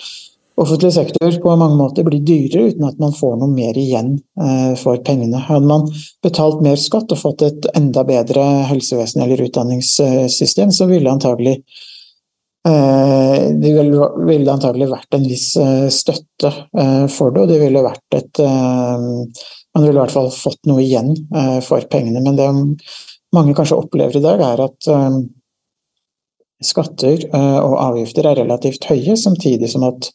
offentlig 0.61 0.93
sektor 0.95 1.41
på 1.43 1.57
mange 1.59 1.77
måter 1.79 2.07
blir 2.07 2.23
dyrere 2.23 2.71
uten 2.71 2.87
at 2.87 3.01
man 3.03 3.15
får 3.17 3.39
noe 3.41 3.51
mer 3.51 3.79
igjen 3.79 4.15
eh, 4.41 4.75
for 4.79 5.01
pengene. 5.07 5.41
Hadde 5.49 5.67
man 5.67 5.89
betalt 6.23 6.63
mer 6.65 6.79
skatt 6.81 7.11
og 7.15 7.21
fått 7.21 7.43
et 7.47 7.67
enda 7.75 8.05
bedre 8.07 8.45
helsevesen 8.71 9.25
eller 9.25 9.43
utdanningssystem, 9.49 10.71
så 10.75 10.89
ville 10.91 11.11
antagelig 11.11 11.61
Eh, 12.65 13.51
Det 13.61 13.73
ville 13.77 14.53
antagelig 14.53 14.87
vært 14.89 15.17
en 15.19 15.27
viss 15.29 15.51
eh, 15.61 15.89
støtte 15.93 16.49
for 17.13 17.35
det, 17.35 17.43
og 17.43 17.51
det 17.51 17.59
ville 17.61 17.83
vært 17.85 18.17
et 18.17 18.41
Man 18.41 19.83
ville 19.83 19.99
i 19.99 20.01
hvert 20.01 20.15
fall 20.15 20.31
fått 20.31 20.65
noe 20.71 20.81
igjen 20.81 21.11
for 21.67 21.83
pengene. 21.91 22.21
Men 22.23 22.37
det 22.39 22.47
mange 23.35 23.55
kanskje 23.59 23.77
opplever 23.77 24.17
i 24.17 24.23
dag, 24.23 24.41
er 24.41 24.61
at 24.63 24.89
skatter 26.63 27.25
og 27.35 27.75
avgifter 27.83 28.29
er 28.31 28.39
relativt 28.39 28.87
høye, 28.87 29.17
samtidig 29.19 29.73
som 29.73 29.83
at 29.89 30.13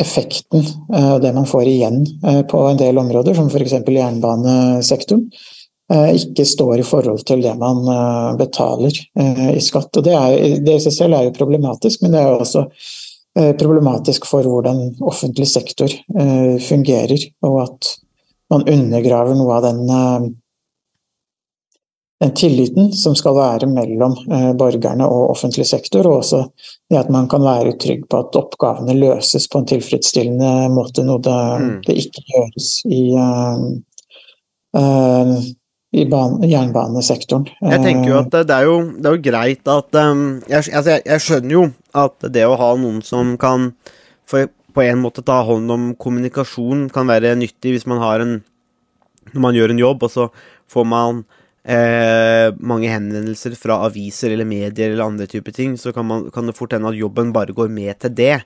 effekten 0.00 0.64
og 0.88 1.20
det 1.22 1.32
man 1.36 1.48
får 1.48 1.68
igjen 1.68 2.02
eh, 2.26 2.42
på 2.48 2.62
en 2.70 2.80
del 2.80 2.98
områder, 3.00 3.36
som 3.36 3.50
f.eks. 3.50 3.76
jernbanesektoren, 3.84 5.26
eh, 5.92 6.10
ikke 6.18 6.46
står 6.48 6.80
i 6.80 6.86
forhold 6.86 7.24
til 7.28 7.44
det 7.44 7.54
man 7.60 7.82
eh, 7.84 8.32
betaler 8.40 8.90
eh, 8.94 9.46
i 9.54 9.62
skatt. 9.64 9.92
Og 9.96 10.06
det, 10.06 10.16
er, 10.16 10.58
det 10.64 10.78
i 10.78 10.84
seg 10.86 10.96
selv 10.96 11.18
er 11.18 11.28
jo 11.28 11.36
problematisk, 11.36 12.04
men 12.04 12.14
det 12.14 12.22
er 12.22 12.30
jo 12.30 12.42
også 12.44 12.66
eh, 13.38 13.52
problematisk 13.60 14.28
for 14.30 14.46
hvordan 14.46 14.86
offentlig 15.00 15.48
sektor 15.50 15.90
eh, 15.92 16.56
fungerer, 16.64 17.28
og 17.46 17.64
at 17.66 17.94
man 18.50 18.66
undergraver 18.66 19.36
noe 19.38 19.58
av 19.58 19.68
den, 19.68 19.84
eh, 19.86 20.30
den 22.20 22.34
tilliten 22.36 22.90
som 22.92 23.14
skal 23.16 23.32
være 23.38 23.66
mellom 23.70 24.12
eh, 24.28 24.52
borgerne 24.58 25.06
og 25.08 25.30
offentlig 25.32 25.66
sektor, 25.68 26.06
og 26.06 26.16
også 26.20 26.42
det 26.90 26.98
at 27.00 27.10
man 27.12 27.28
kan 27.32 27.42
være 27.44 27.78
trygg 27.80 28.02
på 28.10 28.16
at 28.20 28.36
oppgavene 28.36 28.94
løses 28.98 29.48
på 29.48 29.58
en 29.62 29.70
tilfredsstillende 29.70 30.68
måte, 30.74 31.04
noe 31.06 31.20
det, 31.24 31.38
Mm. 31.60 31.80
det 31.86 31.94
ikke 32.04 32.22
gjøres 32.32 32.68
i 32.84 33.02
eh, 33.16 33.58
i 35.90 36.04
jernbanesektoren. 36.06 37.48
Jeg 37.66 37.80
tenker 37.82 38.08
jo 38.12 38.18
at 38.20 38.28
det, 38.30 38.44
det, 38.46 38.56
er, 38.56 38.64
jo, 38.68 38.76
det 38.94 39.06
er 39.08 39.14
jo 39.16 39.24
greit 39.24 39.70
at 39.72 39.96
um, 39.98 40.20
jeg, 40.46 40.62
altså 40.70 40.90
jeg, 40.92 41.02
jeg 41.06 41.20
skjønner 41.24 41.54
jo 41.56 41.62
at 41.98 42.16
det 42.30 42.44
å 42.46 42.58
ha 42.60 42.68
noen 42.78 43.00
som 43.02 43.32
kan 43.40 43.72
for, 44.28 44.46
på 44.70 44.80
en 44.86 45.02
måte 45.02 45.24
ta 45.26 45.40
hånd 45.46 45.70
om 45.74 45.94
kommunikasjon, 45.98 46.88
kan 46.94 47.10
være 47.10 47.34
nyttig 47.40 47.72
hvis 47.74 47.88
man 47.90 47.98
har 48.02 48.18
en 48.22 48.42
Når 49.30 49.42
man 49.44 49.54
gjør 49.54 49.70
en 49.70 49.78
jobb, 49.78 50.02
og 50.02 50.10
så 50.10 50.24
får 50.66 50.84
man 50.90 51.20
eh, 51.64 52.48
mange 52.56 52.90
henvendelser 52.90 53.54
fra 53.58 53.80
aviser 53.86 54.34
eller 54.34 54.48
medier 54.48 54.92
eller 54.92 55.06
andre 55.06 55.28
typer 55.30 55.54
ting, 55.56 55.76
så 55.78 55.92
kan, 55.96 56.06
man, 56.08 56.28
kan 56.34 56.48
det 56.48 56.56
fort 56.58 56.72
hende 56.76 56.90
at 56.92 56.98
jobben 56.98 57.32
bare 57.36 57.56
går 57.56 57.72
med 57.72 57.98
til 58.00 58.14
det. 58.16 58.36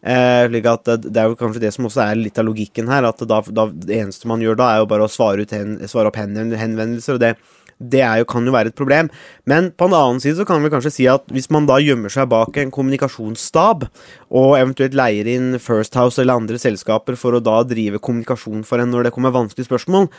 Eh, 0.00 0.46
slik 0.48 0.68
at 0.70 0.88
det, 1.04 1.12
er 1.12 1.28
jo 1.28 1.36
kanskje 1.36 1.60
det 1.66 1.74
som 1.76 1.88
også 1.88 2.04
er 2.06 2.20
litt 2.20 2.38
av 2.40 2.48
logikken 2.48 2.88
her. 2.90 3.08
At 3.08 3.20
da, 3.28 3.40
da, 3.50 3.66
det 3.70 3.98
eneste 4.00 4.30
man 4.30 4.44
gjør 4.44 4.60
da, 4.60 4.70
er 4.72 4.84
jo 4.84 4.90
bare 4.92 5.06
å 5.06 5.12
svare, 5.12 5.46
hen, 5.52 5.78
svare 5.90 6.12
opp 6.12 6.20
hen, 6.20 6.38
henvendelser. 6.56 7.18
Og 7.18 7.24
det, 7.24 7.34
det 7.80 8.02
jo, 8.04 8.26
kan 8.28 8.44
jo 8.44 8.52
være 8.52 8.70
et 8.70 8.76
problem. 8.76 9.08
Men 9.48 9.70
på 9.72 9.88
en 9.88 9.96
annen 9.96 10.20
side 10.20 10.36
så 10.36 10.46
kan 10.48 10.60
vi 10.62 10.70
kanskje 10.72 10.92
si 10.92 11.06
at 11.10 11.24
hvis 11.32 11.48
man 11.52 11.66
da 11.68 11.78
gjemmer 11.80 12.12
seg 12.12 12.28
bak 12.30 12.58
en 12.60 12.72
kommunikasjonsstab, 12.74 13.86
og 14.30 14.50
eventuelt 14.58 14.94
leier 14.94 15.26
inn 15.32 15.56
First 15.58 15.96
House 15.98 16.20
eller 16.20 16.38
andre 16.38 16.60
selskaper 16.60 17.16
for 17.18 17.34
å 17.34 17.42
da 17.42 17.62
drive 17.66 17.98
kommunikasjon 18.04 18.62
for 18.68 18.82
en 18.82 18.92
når 18.92 19.08
det 19.08 19.14
kommer 19.14 19.34
vanskelige 19.34 19.70
spørsmål, 19.70 20.10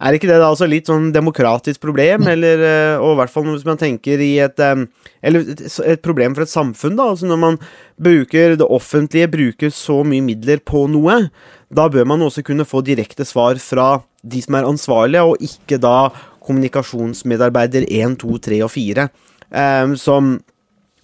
er 0.00 0.16
ikke 0.16 0.30
det 0.30 0.40
da 0.40 0.48
altså 0.48 0.68
litt 0.70 0.88
sånn 0.88 1.10
demokratisk 1.14 1.82
problem, 1.82 2.26
eller 2.30 2.64
eh, 2.64 2.96
Og 3.00 3.14
i 3.14 3.18
hvert 3.20 3.32
fall 3.32 3.46
hvis 3.50 3.66
man 3.68 3.78
tenker 3.80 4.20
i 4.22 4.32
et 4.42 4.60
eh, 4.64 4.86
Eller 5.22 5.44
et 5.60 6.02
problem 6.02 6.34
for 6.34 6.46
et 6.46 6.52
samfunn, 6.52 6.96
da. 6.96 7.10
Altså 7.12 7.28
når 7.28 7.40
man 7.42 7.58
bruker 8.00 8.56
Det 8.56 8.66
offentlige 8.66 9.28
bruker 9.28 9.72
så 9.74 10.00
mye 10.06 10.24
midler 10.24 10.62
på 10.64 10.86
noe, 10.88 11.26
da 11.70 11.86
bør 11.92 12.08
man 12.08 12.24
også 12.24 12.42
kunne 12.46 12.66
få 12.66 12.80
direkte 12.86 13.26
svar 13.28 13.60
fra 13.62 14.00
de 14.26 14.40
som 14.42 14.56
er 14.58 14.68
ansvarlige, 14.68 15.22
og 15.22 15.40
ikke 15.44 15.78
da 15.80 16.10
kommunikasjonsmedarbeider 16.46 17.86
1, 17.88 18.18
2, 18.22 18.38
3 18.46 18.62
og 18.66 18.72
4, 18.74 19.06
eh, 19.50 19.94
som, 20.00 20.34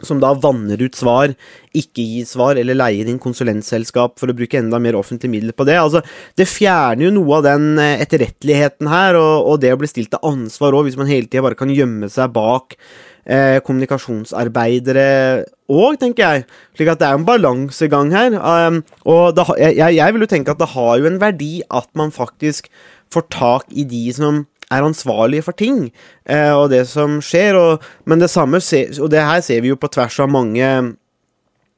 som 0.02 0.21
da 0.23 0.33
vanner 0.43 0.83
ut 0.83 0.99
svar, 0.99 1.35
ikke 1.76 2.05
gir 2.05 2.28
svar, 2.28 2.61
eller 2.61 2.78
leier 2.78 3.09
inn 3.11 3.23
konsulentselskap 3.23 4.16
for 4.21 4.33
å 4.33 4.37
bruke 4.37 4.61
enda 4.61 4.81
mer 4.83 4.99
offentlige 4.99 5.35
midler 5.37 5.57
på 5.57 5.66
det. 5.69 5.78
Altså, 5.81 6.05
det 6.38 6.49
fjerner 6.50 7.09
jo 7.09 7.16
noe 7.19 7.40
av 7.40 7.49
den 7.49 7.69
eh, 7.83 7.99
etterretteligheten 8.05 8.93
her, 8.93 9.21
og, 9.21 9.50
og 9.52 9.61
det 9.64 9.75
å 9.75 9.83
bli 9.83 9.90
stilt 9.90 10.14
til 10.14 10.25
ansvar 10.26 10.76
òg, 10.76 10.88
hvis 10.88 11.00
man 11.00 11.11
hele 11.11 11.28
tida 11.28 11.45
bare 11.47 11.59
kan 11.59 11.73
gjemme 11.73 12.11
seg 12.12 12.33
bak 12.37 12.78
eh, 13.26 13.59
kommunikasjonsarbeidere 13.66 15.07
òg, 15.73 15.99
tenker 16.00 16.23
jeg. 16.23 16.45
Slik 16.78 16.93
at 16.93 17.02
det 17.02 17.09
er 17.09 17.19
en 17.19 17.26
balansegang 17.28 18.12
her. 18.14 18.37
Um, 18.38 18.83
og 19.09 19.37
det, 19.37 19.47
jeg, 19.61 19.97
jeg 19.99 20.14
vil 20.14 20.26
jo 20.26 20.31
tenke 20.31 20.55
at 20.55 20.62
det 20.62 20.73
har 20.75 20.93
jo 21.00 21.09
en 21.11 21.23
verdi 21.23 21.55
at 21.66 21.90
man 21.99 22.14
faktisk 22.14 22.71
får 23.12 23.26
tak 23.33 23.66
i 23.71 23.87
de 23.87 24.05
som 24.14 24.45
er 24.73 24.87
ansvarlige 24.87 25.47
for 25.47 25.57
ting, 25.57 25.91
eh, 26.27 26.53
og 26.53 26.71
det 26.73 26.85
som 26.91 27.21
skjer. 27.23 27.59
Og, 27.59 27.89
men 28.05 28.23
det 28.23 28.31
samme 28.33 28.61
og 28.61 29.11
det 29.13 29.27
her 29.27 29.43
ser 29.45 29.63
vi 29.65 29.73
jo 29.73 29.81
på 29.81 29.91
tvers 29.93 30.21
av 30.23 30.33
mange 30.33 30.71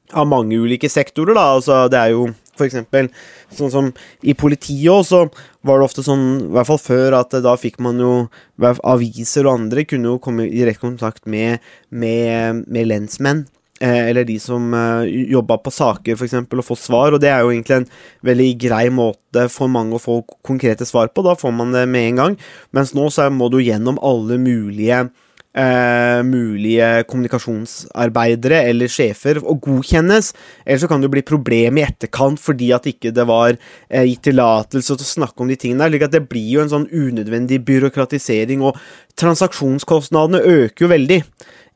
av 0.09 0.25
mange 0.25 0.57
ulike 0.57 0.89
sektorer, 0.89 1.35
da. 1.37 1.45
Altså, 1.57 1.83
det 1.91 1.99
er 1.99 2.15
jo 2.15 2.29
for 2.59 2.67
eksempel 2.67 3.07
sånn 3.55 3.71
som 3.71 3.91
i 4.19 4.35
politiet 4.37 4.91
også, 4.91 5.23
var 5.67 5.79
det 5.79 5.87
ofte 5.87 6.03
sånn, 6.03 6.25
i 6.49 6.51
hvert 6.55 6.67
fall 6.67 6.81
før, 6.81 7.15
at 7.21 7.37
da 7.45 7.55
fikk 7.59 7.79
man 7.83 8.01
jo 8.01 8.13
Aviser 8.59 9.47
og 9.47 9.61
andre 9.61 9.85
kunne 9.87 10.13
jo 10.13 10.19
komme 10.23 10.49
i 10.49 10.59
direkte 10.59 10.87
kontakt 10.87 11.23
med, 11.29 11.63
med, 11.89 12.65
med 12.67 12.89
lensmenn. 12.89 13.45
Eh, 13.79 14.09
eller 14.09 14.27
de 14.27 14.35
som 14.43 14.73
eh, 14.75 15.07
jobba 15.31 15.59
på 15.63 15.71
saker, 15.71 16.17
f.eks., 16.17 16.35
og 16.35 16.65
få 16.67 16.75
svar. 16.79 17.15
Og 17.15 17.23
det 17.23 17.31
er 17.31 17.45
jo 17.45 17.53
egentlig 17.53 17.79
en 17.79 17.87
veldig 18.27 18.49
grei 18.59 18.83
måte 18.91 19.47
for 19.53 19.71
mange 19.71 19.95
å 19.95 20.03
få 20.03 20.19
konkrete 20.45 20.87
svar 20.87 21.13
på. 21.13 21.23
Da 21.23 21.37
får 21.39 21.55
man 21.55 21.71
det 21.75 21.87
med 21.87 22.11
en 22.11 22.21
gang. 22.23 22.37
Mens 22.75 22.93
nå 22.97 23.07
så 23.13 23.29
må 23.31 23.47
du 23.53 23.61
gjennom 23.63 24.01
alle 24.03 24.39
mulige 24.41 25.07
Eh, 25.49 26.19
mulige 26.23 26.85
kommunikasjonsarbeidere 27.09 28.59
eller 28.69 28.87
sjefer 28.87 29.39
og 29.41 29.57
godkjennes. 29.65 30.29
Eller 30.63 30.77
så 30.77 30.87
kan 30.87 31.01
det 31.01 31.09
bli 31.09 31.23
problem 31.25 31.79
i 31.79 31.85
etterkant 31.87 32.37
fordi 32.39 32.69
at 32.75 32.85
ikke 32.85 33.09
det 33.11 33.25
var 33.25 33.55
eh, 33.57 34.05
gitt 34.05 34.27
tillatelse 34.29 34.93
til 34.93 35.07
å 35.07 35.09
snakke 35.09 35.41
om 35.41 35.49
de 35.49 35.57
tingene 35.57 35.89
der. 35.89 36.05
at 36.05 36.13
Det 36.13 36.29
blir 36.29 36.53
jo 36.53 36.61
en 36.61 36.69
sånn 36.69 36.85
unødvendig 36.93 37.63
byråkratisering, 37.65 38.61
og 38.61 38.77
transaksjonskostnadene 39.17 40.45
øker 40.45 40.85
jo 40.85 40.93
veldig 40.93 41.19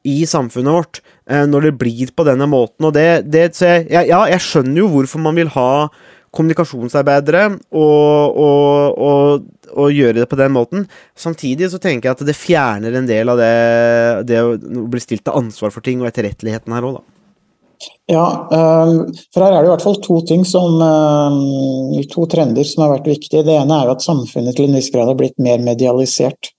i 0.05 0.21
samfunnet 0.29 0.77
vårt 0.77 1.01
når 1.27 1.69
det 1.69 1.77
blir 1.79 2.09
på 2.11 2.25
denne 2.27 2.47
måten. 2.51 2.87
Og 2.87 2.91
det, 2.95 3.23
det 3.31 3.45
jeg, 3.55 3.85
Ja, 3.89 4.25
jeg 4.27 4.41
skjønner 4.43 4.83
jo 4.83 4.89
hvorfor 4.91 5.21
man 5.23 5.37
vil 5.39 5.51
ha 5.55 5.69
kommunikasjonsarbeidere 6.33 7.45
og, 7.77 8.37
og, 8.41 8.97
og, 8.97 9.43
og, 9.73 9.87
gjøre 9.93 10.21
det 10.21 10.29
på 10.29 10.39
den 10.39 10.53
måten. 10.55 10.85
Samtidig 11.15 11.69
så 11.71 11.79
tenker 11.81 12.09
jeg 12.09 12.17
at 12.17 12.27
det 12.27 12.37
fjerner 12.37 12.97
en 12.97 13.09
del 13.09 13.33
av 13.33 13.41
det, 13.41 13.55
det 14.31 14.41
å 14.41 14.55
bli 14.89 15.03
stilt 15.03 15.25
til 15.27 15.37
ansvar 15.43 15.73
for 15.73 15.85
ting, 15.85 16.01
og 16.01 16.09
etterretteligheten 16.09 16.73
her 16.73 16.89
òg, 16.89 16.99
da. 16.99 17.09
Ja, 18.07 18.25
for 18.47 19.43
her 19.43 19.53
er 19.57 19.63
det 19.63 19.67
i 19.67 19.71
hvert 19.73 19.83
fall 19.83 19.97
to 20.03 20.21
ting 20.27 20.45
som 20.47 20.77
To 22.13 22.25
trender 22.31 22.63
som 22.67 22.85
har 22.85 22.93
vært 22.93 23.09
viktige. 23.11 23.43
Det 23.43 23.57
ene 23.57 23.75
er 23.75 23.89
jo 23.89 23.95
at 23.97 24.05
samfunnet 24.05 24.55
til 24.55 24.69
en 24.69 24.77
viss 24.77 24.91
grad 24.93 25.09
har 25.09 25.17
blitt 25.19 25.35
mer 25.43 25.59
medialisert. 25.63 26.53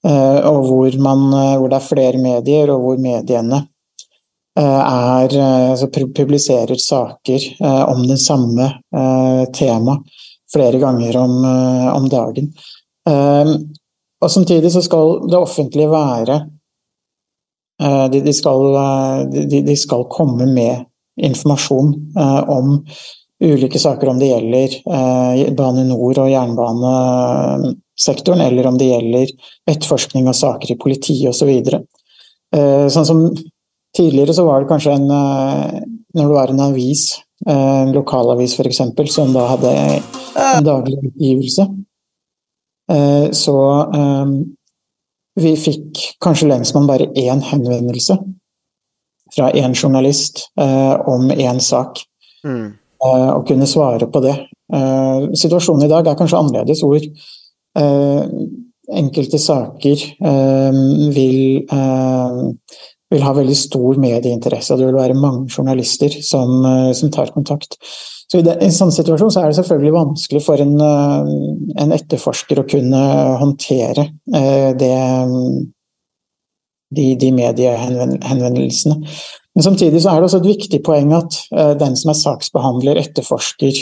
Og 0.00 0.60
hvor, 0.64 0.96
man, 1.02 1.26
hvor 1.60 1.68
det 1.68 1.76
er 1.76 1.84
flere 1.90 2.22
medier, 2.22 2.72
og 2.72 2.86
hvor 2.86 3.02
mediene 3.02 3.60
Eh, 3.60 3.69
er, 4.58 5.36
eh, 5.36 5.70
altså 5.70 5.86
publiserer 6.14 6.74
saker 6.74 7.64
eh, 7.64 7.88
om 7.88 8.08
det 8.08 8.18
samme 8.18 8.72
tema 9.54 10.02
flere 10.52 10.78
ganger 10.82 11.16
om, 11.16 11.44
om 11.94 12.08
dagen. 12.10 12.48
Og 14.20 14.30
samtidig 14.30 14.72
så 14.72 14.82
skal 14.82 15.28
det 15.30 15.38
offentlige 15.38 15.90
være 15.90 16.46
de, 18.10 18.20
de, 18.20 18.32
skal, 18.34 18.74
de, 19.30 19.62
de 19.62 19.76
skal, 19.78 20.04
komme 20.10 20.46
med 20.50 20.76
informasjon 21.22 21.94
om 22.50 22.86
ulike 23.40 23.78
saker, 23.78 24.08
om 24.10 24.18
det 24.20 24.26
gjelder 24.32 24.68
Bane 25.56 25.84
Nor 25.88 26.18
og 26.18 26.30
jernbanesektoren, 26.32 28.40
eller 28.50 28.66
om 28.68 28.78
det 28.82 28.90
gjelder 28.90 29.26
etterforskning 29.70 30.28
av 30.28 30.36
saker 30.36 30.72
i 30.74 30.80
politiet 30.82 31.30
osv. 31.30 31.50
Så 32.50 32.90
sånn 32.98 33.08
som 33.08 33.20
Tidligere 33.96 34.34
så 34.34 34.44
var 34.46 34.60
det 34.60 34.70
kanskje 34.70 34.94
en 34.94 35.10
eh, 35.10 35.80
Når 36.14 36.26
det 36.26 36.34
var 36.34 36.50
en 36.50 36.60
avis, 36.64 37.04
eh, 37.46 37.80
en 37.82 37.92
lokalavis 37.94 38.56
f.eks., 38.58 38.82
som 39.14 39.32
da 39.34 39.46
hadde 39.52 39.70
en 40.40 40.64
daglig 40.66 40.98
utgivelse, 41.06 41.66
eh, 42.90 43.30
så 43.30 43.56
vi 45.40 45.52
fikk 45.56 46.00
kanskje 46.20 46.48
lensmann 46.50 46.88
bare 46.90 47.06
én 47.14 47.38
henvendelse 47.46 48.16
fra 49.30 49.52
én 49.54 49.74
journalist 49.74 50.42
om 51.06 51.30
én 51.30 51.60
sak, 51.62 52.02
mm. 52.44 52.66
og 53.06 53.46
kunne 53.46 53.68
svare 53.70 54.10
på 54.10 54.20
det. 54.24 54.34
Situasjonen 55.38 55.86
i 55.86 55.92
dag 55.92 56.10
er 56.10 56.18
kanskje 56.18 56.40
annerledes, 56.42 56.82
hvor 56.82 56.98
enkelte 58.90 59.38
saker 59.38 60.02
vil 61.14 61.38
vil 63.10 63.24
ha 63.26 63.32
veldig 63.34 63.56
stor 63.58 63.98
medieinteresse, 64.00 64.72
og 64.72 64.80
det 64.80 64.88
vil 64.88 65.00
være 65.00 65.18
mange 65.18 65.50
journalister 65.50 66.14
som, 66.22 66.60
eh, 66.66 66.92
som 66.96 67.10
tar 67.10 67.32
kontakt. 67.34 67.76
Så 68.30 68.38
I 68.38 68.46
en 68.46 68.70
sånn 68.70 68.92
situasjon 68.94 69.32
så 69.34 69.42
er 69.42 69.50
det 69.50 69.58
selvfølgelig 69.58 69.96
vanskelig 69.96 70.42
for 70.44 70.62
en, 70.62 70.80
eh, 70.80 71.82
en 71.82 71.92
etterforsker 71.96 72.62
å 72.62 72.68
kunne 72.70 73.02
håndtere 73.42 74.06
eh, 74.32 74.70
det, 74.78 74.94
de, 76.94 77.14
de 77.16 77.32
mediehenvendelsene. 77.34 79.02
Men 79.50 79.66
samtidig 79.66 80.02
så 80.02 80.12
er 80.12 80.20
det 80.20 80.28
også 80.28 80.44
et 80.44 80.52
viktig 80.52 80.78
poeng 80.86 81.10
at 81.12 81.34
den 81.80 81.96
som 81.98 82.12
er 82.12 82.18
saksbehandler, 82.20 83.00
etterforsker, 83.02 83.80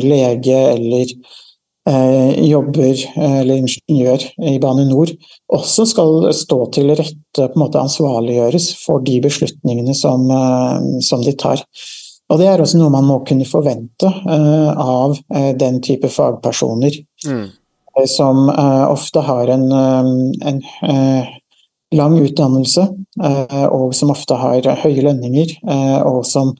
lege 0.00 0.56
eller 0.72 1.12
jobber 1.84 2.94
eh, 2.94 3.40
eller 3.40 3.60
ingeniør 3.60 4.22
i 4.48 4.58
Bane 4.60 4.86
Nor, 4.88 5.10
også 5.52 5.84
skal 5.90 6.30
stå 6.32 6.58
til 6.72 6.94
rette, 6.94 7.18
på 7.34 7.44
en 7.44 7.60
måte 7.60 7.82
ansvarliggjøres 7.82 8.70
for 8.80 9.04
de 9.04 9.18
beslutningene 9.24 9.94
som, 9.96 10.24
eh, 10.30 11.02
som 11.04 11.24
de 11.24 11.34
tar. 11.36 11.60
Og 12.32 12.40
det 12.40 12.48
er 12.48 12.62
også 12.62 12.80
noe 12.80 12.92
man 12.94 13.04
må 13.04 13.18
kunne 13.28 13.44
forvente 13.44 14.08
av 14.24 15.12
den 15.60 15.82
type 15.84 16.08
fagpersoner. 16.08 16.96
Mm. 17.28 17.50
Som 18.08 18.48
ofte 18.48 19.20
har 19.22 19.52
en, 19.52 19.66
en 19.68 20.62
lang 21.92 22.16
utdannelse, 22.16 22.86
og 23.68 23.92
som 23.94 24.14
ofte 24.16 24.40
har 24.40 24.70
høye 24.86 25.04
lønninger, 25.04 25.52
og 26.08 26.24
som 26.26 26.54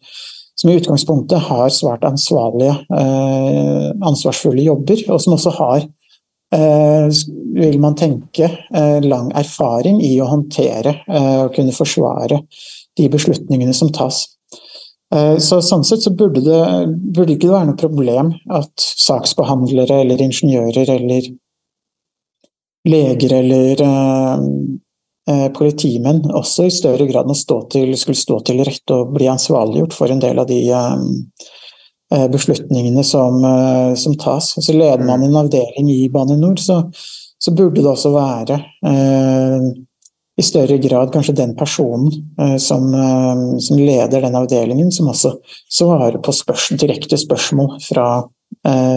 som 0.54 0.70
i 0.70 0.76
utgangspunktet 0.78 1.38
har 1.48 1.72
svært 1.74 2.04
ansvarlige, 2.06 2.76
eh, 2.94 3.90
ansvarsfulle 4.06 4.62
jobber, 4.62 5.02
og 5.10 5.20
som 5.20 5.34
også 5.34 5.52
har, 5.58 5.86
eh, 6.52 7.08
vil 7.54 7.80
man 7.80 7.94
tenke, 7.94 8.50
eh, 8.72 9.00
lang 9.00 9.32
erfaring 9.32 10.00
i 10.02 10.16
å 10.20 10.28
håndtere 10.28 10.94
og 11.08 11.54
kunne 11.54 11.72
forsvare 11.72 12.40
de 12.96 13.08
beslutningene 13.08 13.74
som 13.74 13.88
tas. 13.88 14.28
Så 15.12 15.60
Sånn 15.62 15.84
sett 15.84 16.02
så 16.02 16.10
burde 16.10 16.42
det 16.42 17.12
burde 17.14 17.36
ikke 17.36 17.50
være 17.50 17.66
noe 17.66 17.76
problem 17.76 18.34
at 18.50 18.72
saksbehandlere 18.76 20.00
eller 20.00 20.16
ingeniører 20.16 20.88
eller 20.88 21.22
leger 22.84 23.32
eller 23.32 23.76
politimenn 25.56 26.26
også 26.36 26.66
i 26.68 26.72
større 26.74 27.06
grad 27.08 27.30
til, 27.72 27.94
skulle 27.96 28.18
stå 28.18 28.40
til 28.44 28.60
rette 28.66 28.92
og 28.92 29.14
bli 29.14 29.28
ansvarliggjort 29.32 29.96
for 29.96 30.12
en 30.12 30.20
del 30.20 30.40
av 30.42 30.48
de 30.50 30.58
eh, 30.68 31.04
eh, 32.12 32.26
beslutningene 32.28 33.04
som, 33.04 33.40
som 33.96 34.18
tas. 34.20 34.52
Så 34.60 34.76
leder 34.76 35.04
man 35.04 35.24
en 35.24 35.40
avdeling 35.40 35.88
i 35.90 36.10
Bane 36.12 36.36
NOR, 36.36 36.60
så, 36.60 36.82
så 37.40 37.54
burde 37.56 37.80
det 37.80 37.90
også 37.90 38.12
være 38.14 38.60
eh, 38.86 39.66
i 40.34 40.42
større 40.42 40.78
grad 40.82 41.12
kanskje 41.14 41.36
den 41.38 41.52
personen 41.56 42.10
eh, 42.40 42.56
som, 42.62 42.88
eh, 42.94 43.44
som, 43.64 43.78
leder 43.78 44.24
den 44.24 44.38
avdelingen, 44.38 44.92
som 44.92 45.08
også 45.12 45.36
svarer 45.70 46.18
på 46.24 46.32
spørsmål, 46.34 46.80
direkte 46.84 47.20
spørsmål 47.20 47.76
fra, 47.84 48.08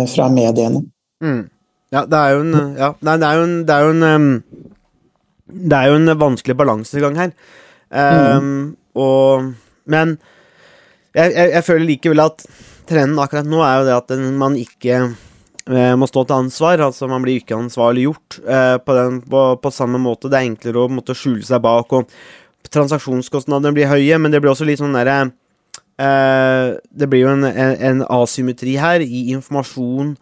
fra 0.08 0.28
mediene. 0.32 0.84
Mm. 1.24 1.46
Ja, 1.92 2.04
det 2.06 2.20
er 2.20 2.34
jo 2.36 2.42
en, 2.44 2.56
ja, 2.78 2.90
det 3.00 3.28
er 3.28 3.40
jo 3.40 3.46
en, 3.48 3.56
det 3.68 3.76
er 3.76 3.86
jo 3.88 3.94
en 3.96 4.08
um 4.08 4.28
det 5.48 5.78
er 5.78 5.92
jo 5.92 6.00
en 6.00 6.14
vanskelig 6.20 6.58
balansegang 6.60 7.20
her. 7.20 7.32
Um, 7.88 8.76
og 9.00 9.54
Men 9.88 10.18
jeg, 11.16 11.32
jeg, 11.32 11.52
jeg 11.54 11.64
føler 11.64 11.88
likevel 11.88 12.22
at 12.26 12.44
trenden 12.88 13.20
akkurat 13.24 13.48
nå 13.48 13.62
er 13.64 13.80
jo 13.80 13.86
det 13.88 13.96
at 13.96 14.12
man 14.36 14.58
ikke 14.60 14.98
eh, 15.68 15.94
må 16.00 16.08
stå 16.10 16.26
til 16.28 16.44
ansvar. 16.44 16.84
Altså 16.84 17.08
man 17.10 17.24
blir 17.24 17.42
ikke 17.42 17.58
ansvarliggjort 17.58 18.40
eh, 18.44 18.76
på, 18.84 18.98
den, 18.98 19.22
på, 19.24 19.44
på 19.64 19.72
samme 19.74 20.02
måte. 20.02 20.32
Det 20.32 20.40
er 20.40 20.50
enklere 20.50 20.84
å 20.84 20.92
måtte 20.92 21.16
skjule 21.18 21.46
seg 21.48 21.64
bak, 21.64 21.96
og 21.96 22.12
transaksjonskostnadene 22.74 23.76
blir 23.76 23.92
høye, 23.92 24.20
men 24.20 24.34
det 24.34 24.42
blir 24.44 24.52
også 24.52 24.68
litt 24.68 24.82
sånn 24.82 24.98
derre 24.98 25.22
eh, 25.24 26.76
Det 26.76 27.08
blir 27.10 27.24
jo 27.24 27.32
en, 27.36 27.48
en, 27.48 27.78
en 27.92 28.04
asymmetri 28.20 28.76
her 28.82 29.04
i 29.06 29.30
informasjon 29.36 30.14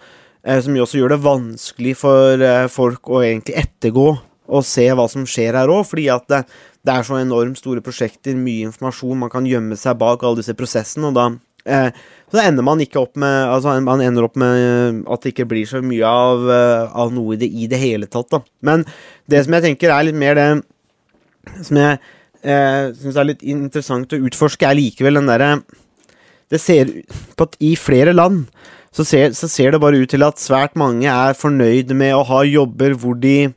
eh, 0.45 0.59
som 0.61 0.77
også 0.77 1.01
gjør 1.01 1.15
det 1.15 1.23
vanskelig 1.25 1.95
for 1.97 2.45
eh, 2.45 2.67
folk 2.71 3.09
å 3.09 3.23
egentlig 3.25 3.57
ettergå 3.65 4.11
og 4.47 4.65
se 4.67 4.85
hva 4.93 5.07
som 5.11 5.25
skjer 5.29 5.57
her 5.57 5.71
òg, 5.71 5.83
fordi 5.89 6.09
at 6.13 6.27
det, 6.31 6.43
det 6.85 6.93
er 6.93 7.07
så 7.07 7.17
enormt 7.19 7.59
store 7.59 7.83
prosjekter, 7.85 8.37
mye 8.37 8.69
informasjon, 8.69 9.23
man 9.25 9.33
kan 9.33 9.47
gjemme 9.49 9.77
seg 9.79 9.97
bak 10.01 10.23
alle 10.23 10.41
disse 10.41 10.55
prosessene, 10.57 11.09
og 11.09 11.17
da 11.17 11.29
eh, 11.65 12.03
så 12.33 12.41
ender 12.41 12.65
man 12.65 12.81
ikke 12.83 12.99
opp 13.01 13.15
med 13.21 13.47
Altså, 13.47 13.73
man 13.85 14.03
ender 14.03 14.27
opp 14.27 14.37
med 14.39 14.59
eh, 14.59 14.99
at 15.13 15.23
det 15.23 15.33
ikke 15.33 15.47
blir 15.49 15.69
så 15.69 15.81
mye 15.85 16.09
av, 16.09 16.45
eh, 16.51 16.99
av 17.05 17.13
noe 17.15 17.35
i 17.35 17.41
det, 17.41 17.49
i 17.49 17.69
det 17.71 17.81
hele 17.81 18.09
tatt, 18.11 18.29
da. 18.33 18.41
Men 18.65 18.85
det 19.31 19.45
som 19.45 19.57
jeg 19.57 19.69
tenker 19.69 19.93
er 19.93 20.07
litt 20.07 20.19
mer 20.19 20.37
det 20.37 20.49
som 21.65 21.77
jeg 21.77 21.99
eh, 22.41 22.93
syns 22.97 23.17
er 23.17 23.29
litt 23.29 23.43
interessant 23.45 24.13
å 24.13 24.21
utforske, 24.27 24.65
er 24.65 24.77
likevel 24.77 25.21
den 25.21 25.29
derre 25.29 25.51
Det 26.49 26.61
ser 26.61 26.91
på 27.37 27.47
at 27.47 27.55
i 27.63 27.75
flere 27.79 28.13
land 28.13 28.45
så 28.95 29.03
ser, 29.03 29.33
så 29.35 29.49
ser 29.51 29.73
det 29.73 29.81
bare 29.83 29.99
ut 29.99 30.09
til 30.09 30.23
at 30.23 30.39
svært 30.39 30.77
mange 30.79 31.09
er 31.09 31.35
fornøyd 31.35 31.91
med 31.97 32.15
å 32.15 32.23
ha 32.29 32.43
jobber 32.47 32.95
hvor 32.95 33.17
de 33.19 33.51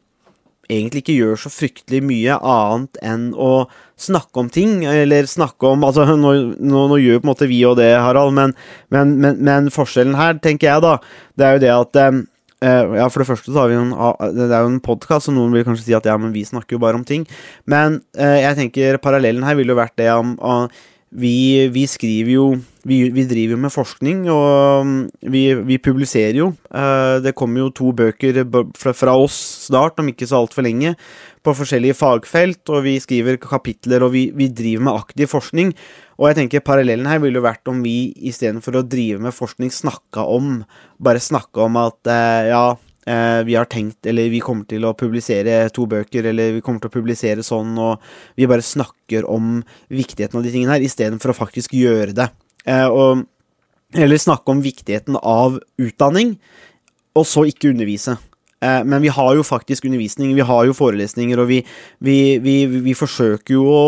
egentlig 0.69 1.03
ikke 1.03 1.17
gjør 1.17 1.39
så 1.41 1.51
fryktelig 1.53 2.01
mye 2.05 2.39
annet 2.45 2.99
enn 3.05 3.29
å 3.33 3.69
snakke 3.99 4.43
om 4.43 4.49
ting, 4.53 4.83
eller 4.87 5.29
snakke 5.29 5.73
om 5.73 5.87
Altså, 5.89 6.05
nå, 6.17 6.33
nå, 6.61 6.83
nå 6.93 6.99
gjør 7.03 7.23
på 7.23 7.27
en 7.27 7.33
måte 7.33 7.49
vi 7.51 7.63
og 7.67 7.79
det, 7.81 7.91
Harald, 7.99 8.35
men, 8.37 8.55
men, 8.95 9.17
men, 9.23 9.41
men, 9.45 9.71
forskjellen 9.75 10.19
her, 10.19 10.37
tenker 10.45 10.71
jeg, 10.71 10.85
da, 10.85 10.99
det 11.39 11.47
er 11.47 11.57
jo 11.57 11.65
det 11.65 11.73
at 11.75 12.03
uh, 12.03 12.21
Ja, 12.99 13.09
for 13.09 13.23
det 13.23 13.29
første 13.31 13.53
så 13.53 13.65
har 13.65 13.73
vi 13.73 13.79
en, 13.79 13.95
det 14.37 14.51
er 14.51 14.67
jo 14.67 14.75
en 14.75 14.85
podkast, 14.85 15.31
og 15.31 15.39
noen 15.39 15.57
vil 15.57 15.67
kanskje 15.67 15.89
si 15.89 15.97
at 15.97 16.07
ja, 16.09 16.19
men 16.21 16.35
vi 16.35 16.45
snakker 16.47 16.77
jo 16.77 16.83
bare 16.83 16.99
om 16.99 17.07
ting. 17.07 17.27
Men 17.71 18.01
uh, 18.19 18.39
jeg 18.39 18.59
tenker 18.59 19.03
parallellen 19.03 19.47
her 19.47 19.59
ville 19.59 19.75
jo 19.75 19.79
vært 19.79 19.97
det 20.01 20.11
om 20.15 20.35
uh, 20.43 20.67
vi, 21.09 21.69
vi, 21.73 21.87
skriver 21.89 22.35
jo 22.35 22.49
vi, 22.89 22.99
vi, 23.15 23.25
driver 23.29 23.57
jo 23.57 23.61
med 23.63 23.73
forskning, 23.75 24.25
og 24.33 24.83
um, 24.83 24.95
vi, 25.33 25.43
vi 25.69 25.79
publiserer 25.83 26.41
jo. 26.41 26.49
Uh, 26.73 27.21
det 27.25 27.37
kommer 27.39 27.63
jo 27.63 27.75
to 27.77 27.93
bøker 27.97 28.41
fra, 28.79 29.15
oss 29.15 29.37
snart, 29.69 30.01
om 30.01 30.09
ikke 30.11 30.29
så 30.29 30.41
altfor 30.41 30.67
lenge, 30.67 30.95
på 31.45 31.55
forskjellige 31.55 31.97
fagfelt, 31.99 32.65
og 32.73 32.83
vi 32.89 32.97
skriver 33.03 33.39
kapitler, 33.43 34.05
og 34.05 34.15
vi, 34.17 34.49
driver 34.49 34.89
med 34.89 35.05
aktiv 35.05 35.31
forskning. 35.31 35.73
Og 36.19 36.31
jeg 36.31 36.41
tenker 36.41 36.67
parallellen 36.67 37.07
her 37.07 37.21
ville 37.23 37.39
jo 37.39 37.47
vært 37.47 37.71
om 37.71 37.85
vi 37.85 38.11
istedenfor 38.27 38.81
å 38.81 38.87
drive 38.87 39.23
med 39.23 39.37
forskning 39.37 39.71
snakka 39.71 40.25
om 40.27 40.65
Bare 40.99 41.21
snakka 41.23 41.63
om 41.69 41.77
at 41.79 42.09
uh, 42.11 42.49
ja, 42.49 42.63
Eh, 43.09 43.45
vi 43.45 43.55
har 43.55 43.65
tenkt, 43.65 44.07
eller 44.07 44.29
vi 44.29 44.41
kommer 44.45 44.67
til 44.69 44.85
å 44.85 44.93
publisere 44.99 45.63
to 45.73 45.87
bøker, 45.89 46.27
eller 46.29 46.59
vi 46.59 46.61
kommer 46.65 46.83
til 46.83 46.91
å 46.91 46.97
publisere 46.99 47.45
sånn, 47.47 47.71
og 47.81 48.03
vi 48.37 48.49
bare 48.51 48.65
snakker 48.65 49.25
om 49.25 49.63
viktigheten 49.89 50.37
av 50.37 50.45
de 50.45 50.53
tingene 50.53 50.75
her, 50.75 50.85
istedenfor 50.85 51.33
å 51.33 51.39
faktisk 51.39 51.77
gjøre 51.79 52.13
det. 52.19 52.27
Eh, 52.69 52.87
og, 52.87 53.25
eller 53.97 54.21
snakke 54.21 54.53
om 54.53 54.65
viktigheten 54.65 55.17
av 55.23 55.61
utdanning, 55.81 56.37
og 57.17 57.27
så 57.27 57.47
ikke 57.49 57.73
undervise. 57.73 58.19
Eh, 58.59 58.81
men 58.85 59.03
vi 59.05 59.11
har 59.15 59.37
jo 59.39 59.45
faktisk 59.47 59.87
undervisning, 59.87 60.33
vi 60.35 60.45
har 60.45 60.67
jo 60.67 60.75
forelesninger, 60.75 61.39
og 61.39 61.47
vi, 61.47 61.61
vi, 62.03 62.17
vi, 62.43 62.55
vi, 62.67 62.95
forsøker 62.99 63.55
jo 63.55 63.65
å 63.71 63.83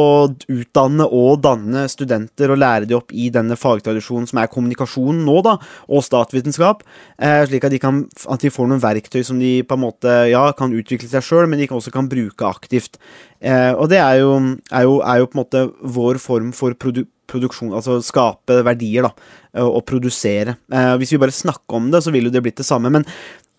utdanne 0.55 1.09
og 1.11 1.43
danne 1.43 1.89
studenter 1.91 2.55
og 2.55 2.61
lære 2.63 2.87
de 2.87 2.95
opp 2.95 3.11
i 3.11 3.29
denne 3.35 3.59
fagtradisjonen 3.59 4.31
som 4.31 4.41
er 4.41 4.53
kommunikasjon 4.53 5.25
nå, 5.27 5.37
da, 5.47 5.57
og 5.91 6.07
statsvitenskap, 6.07 6.87
eh, 7.19 7.43
slik 7.51 7.67
at 7.67 7.75
de, 7.75 7.83
kan, 7.83 8.05
at 8.31 8.47
de 8.47 8.55
får 8.55 8.71
noen 8.71 8.85
verktøy 8.85 9.25
som 9.27 9.43
de 9.43 9.57
på 9.67 9.79
en 9.79 9.85
måte 9.89 10.15
ja, 10.31 10.47
kan 10.57 10.71
utvikle 10.71 11.11
seg 11.11 11.27
sjøl, 11.27 11.51
men 11.51 11.61
de 11.61 11.69
også 11.71 11.93
kan 11.95 12.09
bruke 12.11 12.47
aktivt. 12.47 13.03
Og 13.41 13.87
det 13.89 13.97
er 13.97 14.19
jo, 14.21 14.35
er, 14.69 14.83
jo, 14.85 14.99
er 15.01 15.23
jo, 15.23 15.29
på 15.31 15.33
en 15.33 15.41
måte 15.41 15.61
vår 15.81 16.19
form 16.21 16.51
for 16.53 16.77
produ 16.77 17.07
produksjon, 17.31 17.73
altså 17.77 18.01
skape 18.05 18.61
verdier, 18.67 19.07
da, 19.07 19.63
og 19.65 19.85
produsere. 19.89 20.57
hvis 21.01 21.15
vi 21.15 21.21
bare 21.23 21.35
snakker 21.35 21.79
om 21.79 21.89
det, 21.91 22.03
så 22.05 22.13
vil 22.15 22.29
jo 22.29 22.35
det 22.35 22.43
blitt 22.45 22.61
det 22.61 22.67
samme. 22.67 22.91
Men 22.93 23.07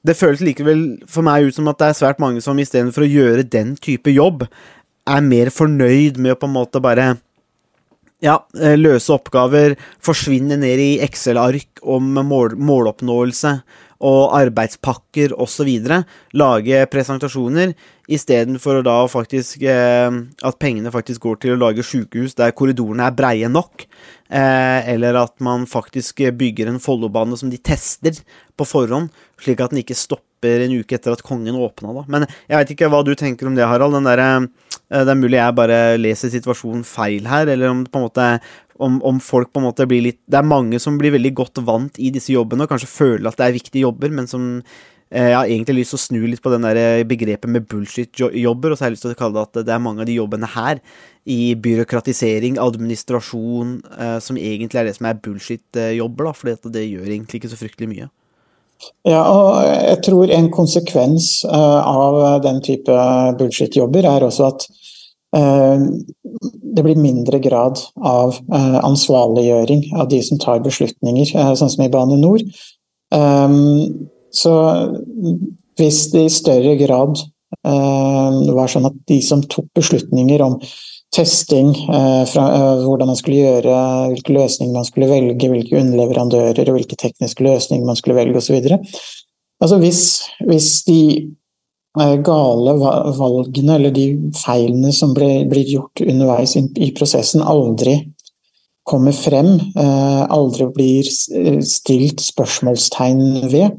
det 0.08 0.18
føles 0.18 0.42
likevel 0.44 0.86
for 1.10 1.26
meg 1.26 1.48
ut 1.48 1.58
som 1.58 1.70
at 1.70 1.80
det 1.82 1.90
er 1.92 2.00
svært 2.00 2.22
mange 2.22 2.42
som 2.44 2.60
istedenfor 2.60 3.06
å 3.06 3.12
gjøre 3.12 3.48
den 3.48 3.76
type 3.82 4.14
jobb, 4.14 4.48
er 5.10 5.26
mer 5.26 5.52
fornøyd 5.54 6.20
med 6.22 6.36
å 6.36 6.40
på 6.40 6.50
en 6.50 6.56
måte 6.56 6.82
bare 6.84 7.14
ja, 8.22 8.38
eh, 8.60 8.78
løse 8.78 9.14
oppgaver, 9.14 9.76
forsvinne 10.04 10.58
ned 10.62 10.82
i 10.82 10.92
Excel-ark 11.06 11.82
om 11.82 12.14
mål, 12.22 12.56
måloppnåelse 12.62 13.56
og 14.02 14.34
arbeidspakker 14.38 15.36
osv. 15.40 15.70
Lage 16.38 16.86
presentasjoner, 16.92 17.74
istedenfor 18.12 18.82
da 18.86 18.96
faktisk 19.12 19.62
eh, 19.64 20.10
at 20.44 20.60
pengene 20.62 20.92
faktisk 20.94 21.24
går 21.28 21.38
til 21.44 21.56
å 21.56 21.62
lage 21.62 21.86
sykehus 21.86 22.36
der 22.40 22.56
korridorene 22.58 23.06
er 23.08 23.16
breie 23.16 23.52
nok, 23.52 23.86
eh, 24.34 24.90
eller 24.94 25.22
at 25.22 25.38
man 25.44 25.68
faktisk 25.70 26.24
bygger 26.38 26.72
en 26.72 26.82
Follobane 26.82 27.38
som 27.40 27.52
de 27.52 27.62
tester 27.62 28.18
på 28.58 28.68
forhånd, 28.68 29.12
slik 29.42 29.62
at 29.62 29.74
den 29.74 29.84
ikke 29.84 29.98
stopper 29.98 30.66
en 30.66 30.74
uke 30.82 30.98
etter 30.98 31.14
at 31.14 31.24
kongen 31.26 31.60
åpna. 31.62 31.94
Da. 32.00 32.06
Men 32.10 32.26
jeg 32.26 32.58
veit 32.58 32.74
ikke 32.74 32.90
hva 32.92 33.04
du 33.06 33.14
tenker 33.16 33.50
om 33.50 33.56
det, 33.58 33.68
Harald. 33.70 33.94
Den 34.00 34.10
der, 34.10 34.24
eh, 34.26 35.06
det 35.06 35.14
er 35.14 35.22
mulig 35.22 35.38
jeg 35.38 35.58
bare 35.62 35.80
leser 36.02 36.34
situasjonen 36.34 36.84
feil 36.88 37.30
her, 37.30 37.48
eller 37.48 37.70
om 37.70 37.86
på 37.86 38.02
en 38.02 38.10
måte 38.10 38.28
om, 38.82 39.02
om, 39.08 39.20
folk 39.24 39.52
på 39.54 39.62
en 39.62 39.68
måte 39.70 39.88
blir 39.90 40.04
litt 40.06 40.22
Det 40.30 40.40
er 40.40 40.48
mange 40.48 40.80
som 40.82 40.98
blir 41.00 41.14
veldig 41.16 41.34
godt 41.38 41.62
vant 41.68 42.00
i 42.02 42.12
disse 42.14 42.34
jobbene 42.34 42.66
og 42.66 42.74
kanskje 42.74 42.90
føler 42.90 43.30
at 43.30 43.38
det 43.40 43.48
er 43.48 43.58
viktige 43.58 43.86
jobber, 43.86 44.14
men 44.14 44.30
som 44.30 44.48
eh, 44.62 45.30
jeg 45.32 45.38
har 45.38 45.50
egentlig 45.50 45.82
lyst 45.82 45.96
til 45.96 46.00
å 46.00 46.04
snu 46.06 46.22
litt 46.32 46.44
på 46.44 46.54
den 46.54 46.66
der 46.68 46.80
eh, 46.80 47.04
begrepet 47.08 47.52
med 47.52 47.68
bullshit-jobber, 47.72 48.74
og 48.74 48.78
så 48.78 48.86
har 48.86 48.92
jeg 48.92 48.98
lyst 48.98 49.08
til 49.08 49.16
å 49.16 49.20
kalle 49.20 49.38
det 49.38 49.48
at 49.50 49.68
det 49.68 49.76
er 49.76 49.84
mange 49.84 50.04
av 50.04 50.10
de 50.10 50.18
jobbene 50.18 50.50
her, 50.56 50.82
i 51.30 51.54
byråkratisering, 51.62 52.58
administrasjon, 52.62 53.76
eh, 53.98 54.18
som 54.26 54.40
egentlig 54.42 54.82
er 54.82 54.90
det 54.90 54.98
som 54.98 55.10
er 55.12 55.22
bullshit-jobber, 55.22 56.32
da, 56.32 56.34
for 56.34 56.74
det 56.74 56.88
gjør 56.88 57.12
egentlig 57.12 57.42
ikke 57.42 57.54
så 57.54 57.62
fryktelig 57.62 57.92
mye. 57.92 58.10
Ja, 59.06 59.22
og 59.22 59.60
jeg 59.62 59.98
tror 60.08 60.32
en 60.34 60.48
konsekvens 60.50 61.44
av 61.46 62.16
den 62.42 62.64
type 62.66 62.96
bullshit-jobber 63.38 64.08
er 64.10 64.26
også 64.26 64.48
at 64.48 64.66
Eh, 64.66 64.91
det 65.32 66.84
blir 66.84 67.00
mindre 67.00 67.40
grad 67.40 67.80
av 68.04 68.36
eh, 68.54 68.78
ansvarliggjøring 68.84 69.86
av 69.96 70.10
de 70.12 70.22
som 70.24 70.40
tar 70.42 70.64
beslutninger, 70.66 71.36
eh, 71.36 71.52
sånn 71.56 71.72
som 71.72 71.84
i 71.86 71.92
Bane 71.92 72.18
NOR. 72.20 72.44
Så 74.32 74.54
hvis 75.80 76.00
det 76.14 76.22
i 76.24 76.32
større 76.32 76.78
grad 76.80 77.20
var 77.68 78.72
sånn 78.72 78.88
at 78.88 78.96
de 79.12 79.18
som 79.26 79.42
tok 79.44 79.66
beslutninger 79.76 80.40
om 80.46 80.56
testing, 81.12 81.74
hvordan 81.76 83.12
man 83.12 83.20
skulle 83.20 83.42
gjøre, 83.42 83.74
hvilke 84.14 84.38
løsninger 84.38 84.78
man 84.78 84.88
skulle 84.88 85.10
velge, 85.12 85.50
hvilke 85.52 85.82
underleverandører 85.82 86.72
og 86.72 86.78
hvilke 86.78 86.96
tekniske 86.96 87.44
løsninger 87.44 87.84
man 87.84 88.00
skulle 88.00 88.16
velge 88.22 88.40
osv. 88.40 88.72
Altså 89.60 89.82
hvis, 89.84 90.06
hvis 90.48 90.72
de 90.88 91.02
Eh, 91.20 91.41
gale 91.98 92.74
valgene 93.18 93.76
eller 93.76 93.92
de 93.92 94.06
feilene 94.38 94.94
som 94.96 95.14
blir, 95.14 95.46
blir 95.52 95.68
gjort 95.68 96.02
underveis 96.02 96.56
i 96.56 96.92
prosessen, 96.96 97.44
aldri 97.44 97.98
kommer 98.88 99.12
frem, 99.12 99.60
eh, 99.78 100.24
aldri 100.30 100.68
blir 100.74 101.04
stilt 101.62 102.24
spørsmålstegn 102.24 103.52
ved. 103.52 103.78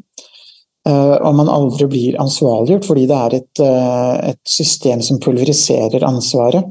Eh, 0.88 1.16
og 1.22 1.34
man 1.38 1.48
aldri 1.48 1.86
blir 1.86 2.20
ansvarliggjort 2.20 2.86
fordi 2.86 3.06
det 3.06 3.18
er 3.18 3.34
et, 3.38 3.60
et 4.32 4.40
system 4.48 5.02
som 5.02 5.20
pulveriserer 5.22 6.04
ansvaret. 6.06 6.64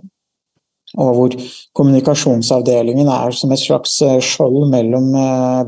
Og 0.99 1.13
hvor 1.15 1.35
kommunikasjonsavdelingen 1.77 3.07
er 3.07 3.31
som 3.31 3.51
et 3.51 3.61
slags 3.61 4.01
skjold 4.27 4.65
mellom 4.73 5.13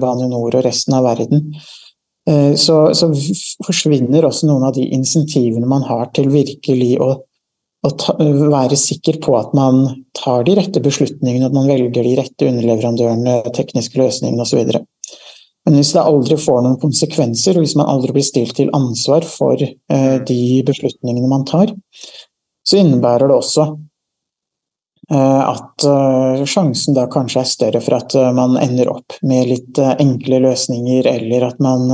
Bane 0.02 0.28
NOR 0.28 0.58
og 0.60 0.66
resten 0.66 0.98
av 0.98 1.06
verden. 1.08 1.54
Eh, 2.30 2.56
så, 2.56 2.78
så, 2.96 3.10
forsvinner 3.66 4.24
også 4.24 4.48
noen 4.48 4.64
av 4.70 4.76
de 4.78 4.86
insentivene 4.96 5.68
man 5.68 5.84
har 5.88 6.08
til 6.16 6.30
virkelig 6.32 6.96
å, 7.04 7.10
å 7.84 7.92
ta, 8.00 8.16
være 8.18 8.80
sikker 8.80 9.20
på 9.24 9.36
at 9.36 9.52
man 9.58 9.86
tar 10.16 10.46
de 10.48 10.56
rette 10.60 10.84
beslutningene, 10.84 11.50
at 11.50 11.56
man 11.56 11.68
velger 11.68 12.06
de 12.06 12.16
rette 12.20 12.48
underleverandørene, 12.48 13.42
tekniske 13.56 14.00
løsningene 14.00 14.46
osv. 14.46 14.64
Men 15.64 15.80
hvis 15.80 15.94
det 15.96 16.04
aldri 16.04 16.38
får 16.40 16.64
noen 16.64 16.80
konsekvenser, 16.80 17.58
og 17.58 17.66
hvis 17.66 17.76
man 17.80 17.92
aldri 17.92 18.16
blir 18.16 18.28
stilt 18.28 18.56
til 18.60 18.72
ansvar 18.76 19.28
for 19.28 19.60
eh, 19.60 20.16
de 20.28 20.44
beslutningene 20.68 21.32
man 21.32 21.44
tar, 21.48 21.76
så 22.64 22.80
innebærer 22.80 23.28
det 23.28 23.36
også 23.36 23.68
at 25.12 25.84
eh, 25.84 26.46
sjansen 26.48 26.96
da 26.96 27.10
kanskje 27.12 27.42
er 27.42 27.50
større 27.50 27.82
for 27.84 27.98
at 28.00 28.16
eh, 28.16 28.32
man 28.36 28.56
ender 28.62 28.92
opp 28.94 29.18
med 29.22 29.50
litt 29.50 29.80
enkle 30.00 30.40
løsninger, 30.46 31.10
eller 31.12 31.48
at 31.50 31.60
man 31.64 31.92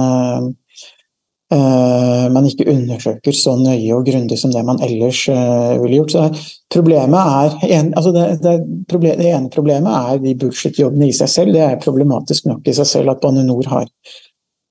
eh, 1.50 2.28
man 2.30 2.46
ikke 2.46 2.68
undersøker 2.70 3.34
så 3.34 3.56
nøye 3.58 3.96
og 3.98 4.06
grundig 4.06 4.38
som 4.38 4.54
det 4.54 4.62
man 4.68 4.82
ellers 4.86 5.24
eh, 5.34 5.76
ville 5.82 6.04
gjort. 6.04 6.14
Så 6.14 6.54
problemet 6.70 7.18
er, 7.18 7.90
altså 7.98 8.14
det, 8.14 8.26
det, 8.46 8.56
det, 9.02 9.32
ene 9.32 9.50
problemet 9.50 10.14
er 10.14 10.22
de 10.22 10.36
bullshit-jobbene 10.38 11.10
i 11.10 11.16
seg 11.18 11.34
selv. 11.34 11.58
Det 11.58 11.66
er 11.66 11.82
problematisk 11.82 12.46
nok 12.52 12.70
i 12.70 12.78
seg 12.78 12.92
selv 12.94 13.16
at 13.16 13.24
Bane 13.26 13.48
NOR 13.48 13.72
har 13.74 13.90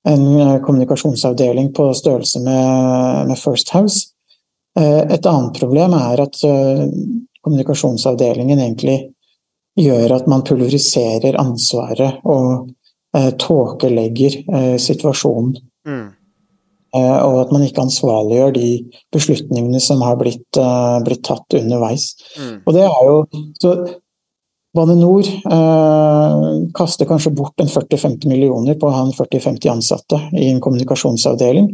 en 0.07 0.39
eh, 0.39 0.61
kommunikasjonsavdeling 0.63 1.73
på 1.75 1.93
størrelse 1.93 2.39
med, 2.39 3.27
med 3.27 3.37
First 3.37 3.69
House. 3.69 4.07
Eh, 4.79 5.03
et 5.11 5.25
annet 5.25 5.59
problem 5.59 5.95
er 5.97 6.23
at 6.23 6.39
eh, 6.47 6.85
kommunikasjonsavdelingen 7.45 8.59
egentlig 8.59 8.99
gjør 9.79 10.15
at 10.17 10.27
man 10.31 10.43
pulveriserer 10.47 11.37
ansvaret 11.39 12.19
og 12.27 12.69
eh, 13.15 13.31
tåkelegger 13.39 14.39
eh, 14.43 14.75
situasjonen. 14.81 15.53
Mm. 15.87 16.07
Eh, 16.97 17.17
og 17.21 17.39
at 17.43 17.51
man 17.53 17.63
ikke 17.65 17.85
ansvarliggjør 17.85 18.53
de 18.57 18.69
beslutningene 19.13 19.81
som 19.83 20.01
har 20.01 20.17
blitt, 20.19 20.49
eh, 20.57 20.99
blitt 21.05 21.23
tatt 21.27 21.57
underveis. 21.61 22.11
Mm. 22.39 22.55
Og 22.65 22.77
det 22.77 22.85
er 22.87 23.01
jo 23.09 23.17
så 23.61 23.75
Bane 24.77 24.93
NOR 24.99 25.25
eh, 25.25 26.43
kaster 26.77 27.07
kanskje 27.09 27.33
bort 27.33 27.57
en 27.61 27.71
40-50 27.71 28.29
millioner 28.29 28.77
på 28.77 28.85
å 28.85 28.93
ha 28.93 29.01
en 29.01 29.15
40-50 29.15 29.71
ansatte 29.71 30.19
i 30.37 30.51
en 30.51 30.61
kommunikasjonsavdeling. 30.61 31.71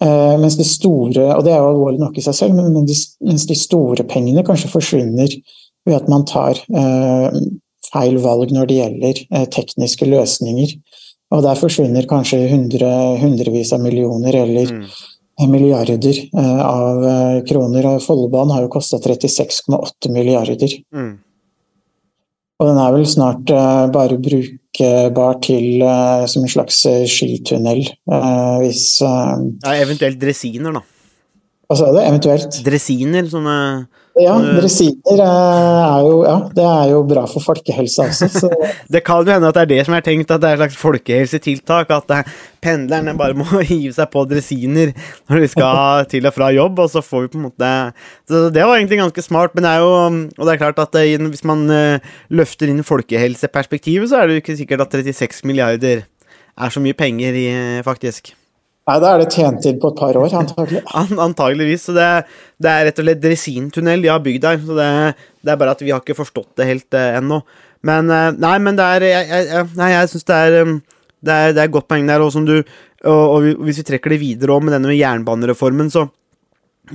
Eh, 0.00 0.36
mens 0.40 0.56
de 0.56 0.64
store, 0.64 1.26
og 1.34 1.42
det 1.44 1.52
er 1.52 1.58
jo 1.60 1.72
alvorlig 1.74 2.00
nok 2.00 2.16
i 2.16 2.22
seg 2.24 2.36
selv, 2.38 2.56
men 2.56 2.86
de, 2.88 2.94
mens 3.26 3.44
de 3.50 3.56
store 3.58 4.06
pengene 4.08 4.44
kanskje 4.46 4.70
forsvinner 4.72 5.34
ved 5.84 5.96
at 5.98 6.08
man 6.08 6.24
tar 6.28 6.56
eh, 6.56 7.36
feil 7.90 8.16
valg 8.24 8.54
når 8.56 8.70
det 8.70 8.78
gjelder 8.78 9.20
eh, 9.28 9.44
tekniske 9.52 10.08
løsninger. 10.08 10.72
Og 11.36 11.44
der 11.44 11.60
forsvinner 11.60 12.08
kanskje 12.08 12.40
hundre, 12.48 12.88
hundrevis 13.20 13.74
av 13.76 13.84
millioner 13.84 14.40
eller 14.40 14.76
Mm. 15.40 15.52
milliarder 15.52 16.16
av 16.36 16.98
kroner. 17.48 17.86
Og 17.86 18.02
Follobanen 18.04 18.50
har 18.52 18.64
jo 18.66 18.72
kosta 18.74 18.98
36,8 19.00 20.10
milliarder. 20.12 20.74
Mm. 20.92 21.14
Og 22.60 22.68
den 22.68 22.80
er 22.82 22.92
vel 22.92 23.06
snart 23.08 23.48
bare 23.94 24.18
brukbar 24.78 25.40
til 25.42 25.82
eh, 25.82 26.26
som 26.26 26.44
en 26.44 26.48
slags 26.48 26.84
eh, 26.86 27.06
skitunnel, 27.08 27.82
eh, 27.86 28.56
hvis 28.62 29.00
eh, 29.02 29.36
Ja, 29.64 29.74
eventuelt 29.82 30.20
dressiner, 30.20 30.72
da. 30.72 30.80
Hva 31.68 31.76
sa 31.78 31.90
du? 31.92 32.00
Eventuelt. 32.02 32.62
Dressiner, 32.66 33.26
sånne 33.30 33.86
Ja, 34.18 34.34
dresiner 34.42 35.20
eh, 35.22 35.80
er 35.86 36.00
jo 36.02 36.16
Ja, 36.26 36.36
det 36.54 36.64
er 36.66 36.90
jo 36.90 37.02
bra 37.06 37.22
for 37.30 37.44
folkehelsa 37.44 38.08
også. 38.10 38.28
Så 38.32 38.50
Det 38.92 39.04
kan 39.06 39.22
jo 39.22 39.32
hende 39.32 39.50
at 39.50 39.56
det 39.56 39.62
er 39.62 39.70
det 39.70 39.84
som 39.86 39.94
er 39.94 40.04
tenkt, 40.04 40.30
at 40.34 40.42
det 40.42 40.48
er 40.48 40.56
et 40.56 40.62
slags 40.64 40.80
folkehelsetiltak. 40.80 41.92
At 41.94 42.14
eh, 42.16 42.32
pendlerne 42.64 43.14
bare 43.18 43.38
må 43.38 43.46
hive 43.70 43.94
seg 43.94 44.10
på 44.10 44.24
dresiner 44.30 44.92
når 45.30 45.44
de 45.44 45.50
skal 45.54 46.08
til 46.10 46.26
og 46.26 46.34
fra 46.36 46.50
jobb, 46.56 46.82
og 46.82 46.90
så 46.90 47.04
får 47.04 47.26
vi 47.26 47.32
på 47.34 47.40
en 47.40 47.46
måte 47.48 47.70
Så 48.28 48.48
det 48.50 48.66
var 48.66 48.76
egentlig 48.76 49.00
ganske 49.00 49.26
smart, 49.26 49.54
men 49.54 49.66
det 49.66 49.74
er 49.76 49.84
jo 49.84 49.92
Og 49.94 50.42
det 50.42 50.54
er 50.54 50.62
klart 50.64 50.82
at 50.82 51.00
hvis 51.30 51.46
man 51.46 51.68
eh, 51.70 52.12
løfter 52.34 52.72
inn 52.72 52.82
folkehelseperspektivet, 52.86 54.10
så 54.10 54.20
er 54.20 54.26
det 54.26 54.38
jo 54.38 54.44
ikke 54.44 54.58
sikkert 54.58 54.88
at 54.88 54.98
36 54.98 55.46
milliarder 55.46 56.04
er 56.60 56.72
så 56.72 56.82
mye 56.82 56.96
penger 56.98 57.36
i, 57.36 57.46
eh, 57.54 57.82
faktisk. 57.86 58.34
Nei, 58.88 58.96
da 59.02 59.10
er 59.12 59.22
det 59.22 59.32
tjent 59.34 59.66
inn 59.68 59.80
på 59.80 59.90
et 59.92 59.98
par 60.00 60.16
år, 60.18 60.32
antagelig. 60.40 60.80
Antageligvis. 61.28 61.88
Så 61.88 61.94
det, 61.94 62.06
det 62.58 62.70
er 62.70 62.86
rett 62.88 63.02
og 63.02 63.06
slett 63.06 63.22
dresintunnel 63.22 64.02
de 64.02 64.10
har 64.10 64.22
bygd 64.24 64.46
der. 64.46 64.62
Så 64.62 64.78
det, 64.78 64.92
det 65.44 65.52
er 65.52 65.60
bare 65.60 65.74
at 65.76 65.84
vi 65.84 65.92
har 65.92 66.02
ikke 66.02 66.18
forstått 66.18 66.54
det 66.58 66.70
helt 66.70 66.98
eh, 66.98 67.18
ennå. 67.20 67.42
Men 67.86 68.10
eh, 68.12 68.30
nei, 68.40 68.56
men 68.62 68.78
det 68.78 68.86
er 68.96 69.06
Jeg, 69.10 69.28
jeg, 69.52 69.68
jeg, 69.78 70.08
syns 70.12 70.26
det 70.28 70.40
um, 70.64 70.78
det 71.20 71.36
er, 71.36 71.52
det 71.56 71.62
er 71.62 71.72
godt 71.72 71.88
poeng 71.90 72.08
der, 72.08 72.22
og 72.24 72.32
som 72.32 72.46
du 72.48 72.56
og, 72.60 73.20
og 73.32 73.64
hvis 73.64 73.80
vi 73.80 73.86
trekker 73.88 74.12
det 74.12 74.20
videre 74.20 74.56
om 74.56 74.66
med 74.66 74.74
denne 74.76 74.92
jernbanereformen, 74.92 75.88
så 75.92 76.04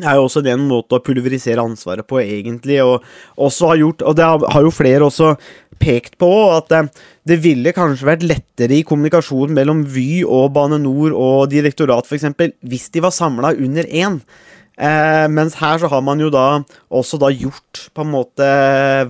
er 0.04 0.18
jo 0.18 0.26
også 0.26 0.44
det 0.44 0.54
en 0.54 0.68
måte 0.68 0.98
å 0.98 1.04
pulverisere 1.04 1.64
ansvaret 1.64 2.06
på, 2.08 2.20
egentlig, 2.22 2.82
og 2.84 3.06
også 3.42 3.72
har 3.72 3.80
gjort 3.80 4.04
Og 4.06 4.18
det 4.18 4.26
har, 4.28 4.46
har 4.52 4.66
jo 4.66 4.74
flere 4.74 5.08
også 5.08 5.32
pekt 5.82 6.18
på, 6.22 6.30
at 6.56 6.74
eh, 6.76 6.90
det 7.28 7.40
ville 7.44 7.74
kanskje 7.76 8.08
vært 8.08 8.26
lettere 8.28 8.80
i 8.80 8.86
kommunikasjonen 8.88 9.56
mellom 9.58 9.84
Vy 9.92 10.24
og 10.24 10.52
Bane 10.56 10.80
NOR 10.82 11.16
og 11.16 11.50
direktorat, 11.54 12.08
f.eks., 12.08 12.28
hvis 12.66 12.90
de 12.94 13.04
var 13.06 13.16
samla 13.16 13.54
under 13.56 13.88
én. 13.90 14.20
Eh, 14.76 15.26
mens 15.32 15.58
her 15.62 15.80
så 15.82 15.90
har 15.92 16.04
man 16.04 16.20
jo 16.20 16.32
da 16.34 16.62
også 16.92 17.20
da 17.22 17.32
gjort 17.32 17.86
på 17.96 18.04
en 18.04 18.12
måte 18.12 18.48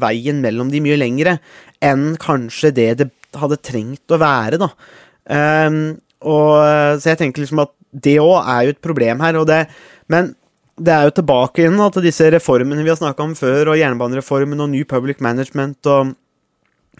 veien 0.02 0.42
mellom 0.44 0.70
de 0.70 0.82
mye 0.86 1.00
lengre 1.00 1.40
enn 1.82 2.14
kanskje 2.22 2.70
det 2.76 2.90
det 3.02 3.10
hadde 3.36 3.58
trengt 3.66 4.14
å 4.14 4.22
være, 4.22 4.62
da. 4.62 4.70
Eh, 5.26 5.82
og, 6.26 6.52
så 7.02 7.12
jeg 7.12 7.22
tenker 7.22 7.44
liksom 7.44 7.66
at 7.66 7.74
det 7.96 8.18
òg 8.22 8.40
er 8.42 8.66
jo 8.66 8.74
et 8.76 8.84
problem 8.84 9.22
her, 9.24 9.38
og 9.40 9.48
det 9.50 9.68
Men 10.12 10.36
det 10.76 10.92
er 10.92 11.08
jo 11.08 11.16
tilbake 11.16 11.64
igjen 11.64 11.80
til 11.96 12.04
disse 12.04 12.28
reformene 12.34 12.84
vi 12.84 12.92
har 12.92 13.00
snakka 13.00 13.24
om 13.24 13.34
før, 13.38 13.72
og 13.72 13.80
jernbanereformen 13.80 14.60
og 14.60 14.70
New 14.74 14.84
Public 14.86 15.22
Management 15.24 15.88
og 15.88 16.14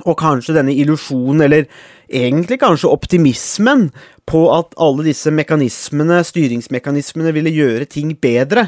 og 0.04 0.18
kanskje 0.20 0.58
denne 0.58 0.76
illusjonen, 0.76 1.46
eller 1.46 1.68
egentlig 2.10 2.60
kanskje 2.62 2.92
optimismen, 2.92 3.90
på 4.26 4.48
at 4.52 4.74
alle 4.82 5.06
disse 5.06 5.32
mekanismene, 5.32 6.20
styringsmekanismene, 6.26 7.34
ville 7.36 7.54
gjøre 7.54 7.88
ting 7.90 8.16
bedre. 8.22 8.68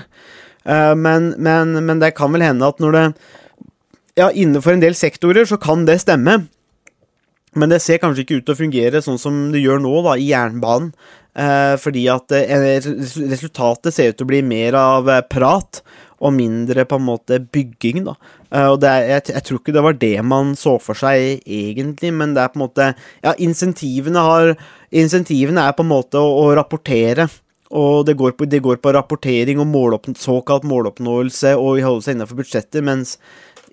Eh, 0.64 0.94
men, 0.96 1.34
men, 1.42 1.74
men 1.84 2.04
det 2.04 2.14
kan 2.18 2.32
vel 2.34 2.46
hende 2.46 2.68
at 2.68 2.84
når 2.84 2.98
det 2.98 3.06
Ja, 4.18 4.32
innenfor 4.34 4.74
en 4.74 4.82
del 4.82 4.96
sektorer 4.98 5.46
så 5.46 5.60
kan 5.62 5.84
det 5.86 6.00
stemme. 6.02 6.48
Men 7.54 7.70
det 7.70 7.84
ser 7.84 8.00
kanskje 8.02 8.24
ikke 8.24 8.40
ut 8.40 8.48
til 8.48 8.56
å 8.56 8.62
fungere 8.64 9.02
sånn 9.06 9.20
som 9.22 9.36
det 9.54 9.62
gjør 9.62 9.82
nå, 9.84 9.94
da, 10.08 10.16
i 10.18 10.32
jernbanen. 10.32 10.90
Eh, 11.38 11.76
fordi 11.78 12.08
at 12.10 12.34
eh, 12.34 12.82
resultatet 13.30 13.94
ser 13.94 14.10
ut 14.10 14.18
til 14.18 14.26
å 14.26 14.32
bli 14.32 14.42
mer 14.42 14.74
av 14.80 15.12
prat 15.30 15.84
og 16.18 16.34
mindre 16.34 16.86
på 16.90 16.98
en 16.98 17.06
måte 17.08 17.40
bygging, 17.54 18.04
da. 18.08 18.16
Eh, 18.50 18.68
og 18.72 18.86
er, 18.88 19.08
jeg, 19.12 19.26
jeg 19.36 19.46
tror 19.48 19.62
ikke 19.62 19.76
det 19.76 19.84
var 19.86 19.98
det 20.02 20.14
man 20.26 20.54
så 20.58 20.78
for 20.82 20.98
seg 20.98 21.44
egentlig, 21.44 22.14
men 22.16 22.36
det 22.36 22.44
er 22.44 22.54
på 22.54 22.60
en 22.60 22.66
måte 22.66 22.92
Ja, 23.26 23.36
insentivene 23.38 24.24
har 24.24 24.56
Insentivene 24.96 25.66
er 25.68 25.76
på 25.76 25.84
en 25.84 25.92
måte 25.92 26.22
å, 26.22 26.30
å 26.46 26.54
rapportere. 26.56 27.26
Og 27.76 28.06
det 28.08 28.16
går, 28.16 28.38
på, 28.40 28.46
det 28.48 28.62
går 28.64 28.78
på 28.80 28.94
rapportering 28.96 29.60
og 29.60 29.68
måloppn 29.68 30.16
såkalt 30.16 30.64
måloppnåelse 30.64 31.52
og 31.60 31.82
holde 31.84 32.06
seg 32.06 32.16
innenfor 32.16 32.40
budsjettet, 32.40 32.80
mens 32.88 33.18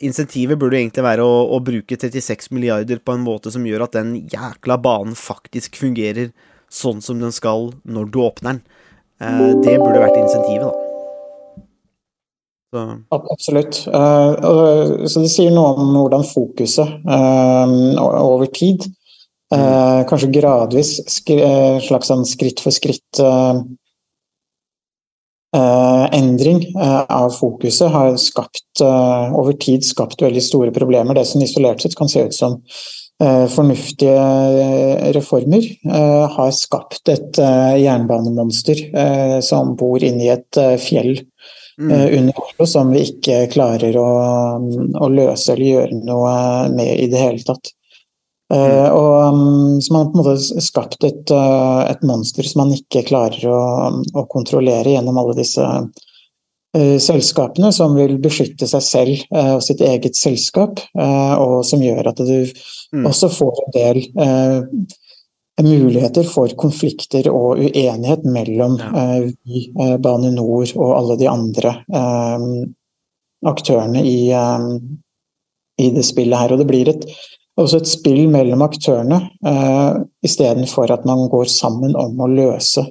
insentivet 0.03 0.59
burde 0.59 0.81
egentlig 0.81 1.05
være 1.07 1.23
å, 1.23 1.45
å 1.55 1.61
bruke 1.63 1.95
36 1.95 2.51
milliarder 2.51 2.99
på 2.99 3.15
en 3.15 3.23
måte 3.23 3.55
som 3.55 3.67
gjør 3.67 3.87
at 3.87 3.95
den 3.95 4.17
jækla 4.33 4.81
banen 4.83 5.15
faktisk 5.15 5.79
fungerer 5.79 6.33
sånn 6.67 6.99
som 7.05 7.23
den 7.23 7.35
skal 7.35 7.71
når 7.87 8.11
du 8.11 8.19
åpner 8.25 8.57
den. 8.57 8.65
Eh, 9.23 9.55
det 9.63 9.79
burde 9.79 10.03
vært 10.03 10.19
insentivet, 10.19 10.67
da. 10.67 10.84
Så, 12.75 13.05
Absolutt. 13.15 13.87
Eh, 13.87 15.07
så 15.07 15.23
det 15.23 15.31
sier 15.31 15.53
noe 15.55 15.77
om 15.79 15.93
hvordan 15.95 16.25
fokuset 16.27 17.07
eh, 17.07 17.75
over 18.03 18.49
tid, 18.51 18.83
eh, 19.55 20.01
kanskje 20.11 20.33
gradvis, 20.35 20.97
eh, 21.31 21.79
slags 21.85 22.11
sånn 22.11 22.25
skritt 22.27 22.63
for 22.65 22.75
skritt 22.75 23.21
eh, 23.23 23.61
eh, 25.55 26.07
endring 26.19 26.65
eh, 26.75 27.05
av 27.07 27.31
fokuset 27.37 27.95
har 27.95 28.17
skapt, 28.19 28.67
eh, 28.83 29.39
over 29.39 29.55
tid 29.55 29.87
skapt 29.87 30.25
veldig 30.27 30.43
store 30.43 30.75
problemer. 30.75 31.15
Det 31.15 31.29
som 31.31 31.47
isolert 31.47 31.85
sett 31.85 31.95
kan 31.95 32.11
se 32.11 32.25
ut 32.27 32.35
som 32.35 32.59
eh, 33.23 33.45
fornuftige 33.55 34.19
eh, 34.19 35.13
reformer, 35.15 35.63
eh, 35.87 36.27
har 36.35 36.51
skapt 36.59 37.15
et 37.15 37.39
eh, 37.39 37.77
jernbanemonster 37.85 38.83
eh, 38.91 39.39
som 39.47 39.77
bor 39.79 40.03
inni 40.03 40.33
et 40.35 40.59
eh, 40.59 40.75
fjell 40.83 41.15
eh, 41.81 42.19
under 42.19 42.43
Oslo 42.43 42.67
som 42.69 42.93
vi 42.95 43.07
ikke 43.11 43.45
klarer 43.53 43.97
å, 44.01 44.11
å 45.01 45.09
løse 45.13 45.55
eller 45.55 45.67
gjøre 45.71 46.03
noe 46.05 46.35
med 46.75 46.93
i 47.07 47.09
det 47.13 47.23
hele 47.23 47.43
tatt. 47.47 47.73
Uh, 48.53 48.91
og 48.93 49.35
um, 49.35 49.81
Så 49.81 49.91
man 49.91 50.03
har 50.05 50.11
på 50.13 50.19
en 50.19 50.21
måte 50.21 50.63
skapt 50.63 51.07
et, 51.09 51.31
uh, 51.33 51.81
et 51.89 52.03
monster 52.07 52.45
som 52.47 52.61
man 52.61 52.75
ikke 52.77 53.07
klarer 53.09 53.41
å, 53.49 53.63
å 54.15 54.27
kontrollere 54.31 54.93
gjennom 54.93 55.17
alle 55.19 55.35
disse 55.39 55.65
uh, 55.65 56.97
selskapene, 57.01 57.73
som 57.73 57.97
vil 57.97 58.19
beskytte 58.23 58.69
seg 58.69 58.85
selv 58.85 59.41
og 59.57 59.65
sitt 59.65 59.81
eget 59.83 60.19
selskap, 60.19 60.83
og 60.95 61.61
som 61.67 61.83
gjør 61.83 62.13
at 62.13 62.21
du 62.21 62.53
Mm. 62.95 63.09
også 63.11 63.27
får 63.33 63.57
en 63.65 63.73
del 63.75 63.97
muligheter 65.63 66.27
for 66.27 66.51
konflikter 66.59 67.29
og 67.31 67.61
uenighet 67.63 68.25
mellom 68.27 68.75
eh, 68.81 69.29
Vy, 69.47 69.69
eh, 69.71 69.95
Bane 70.03 70.33
NOR 70.35 70.73
og 70.75 70.97
alle 70.97 71.19
de 71.21 71.29
andre 71.31 71.77
eh, 71.95 72.49
aktørene 73.47 74.03
i, 74.03 74.33
i 75.79 75.89
det 75.95 76.05
spillet 76.07 76.41
her. 76.41 76.55
Og 76.55 76.63
det 76.63 76.67
blir 76.67 76.91
et, 76.91 77.05
også 77.61 77.83
et 77.83 77.91
spill 77.91 78.25
mellom 78.33 78.63
aktørene, 78.65 79.19
uh, 79.45 79.99
istedenfor 80.25 80.89
at 80.95 81.05
man 81.05 81.27
går 81.29 81.51
sammen 81.53 81.93
om 81.93 82.23
å 82.25 82.29
løse 82.31 82.87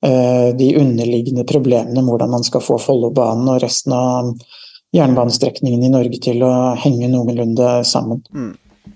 de 0.00 0.66
underliggende 0.78 1.44
problemene, 1.48 1.98
om 2.00 2.08
hvordan 2.08 2.30
man 2.30 2.44
skal 2.46 2.62
få 2.62 2.76
Follobanen 2.80 3.48
og 3.50 3.60
resten 3.62 3.92
av 3.96 4.32
jernbanestrekningene 4.96 5.88
i 5.88 5.92
Norge 5.92 6.20
til 6.22 6.44
å 6.46 6.52
henge 6.78 7.08
noenlunde 7.10 7.70
sammen. 7.88 8.22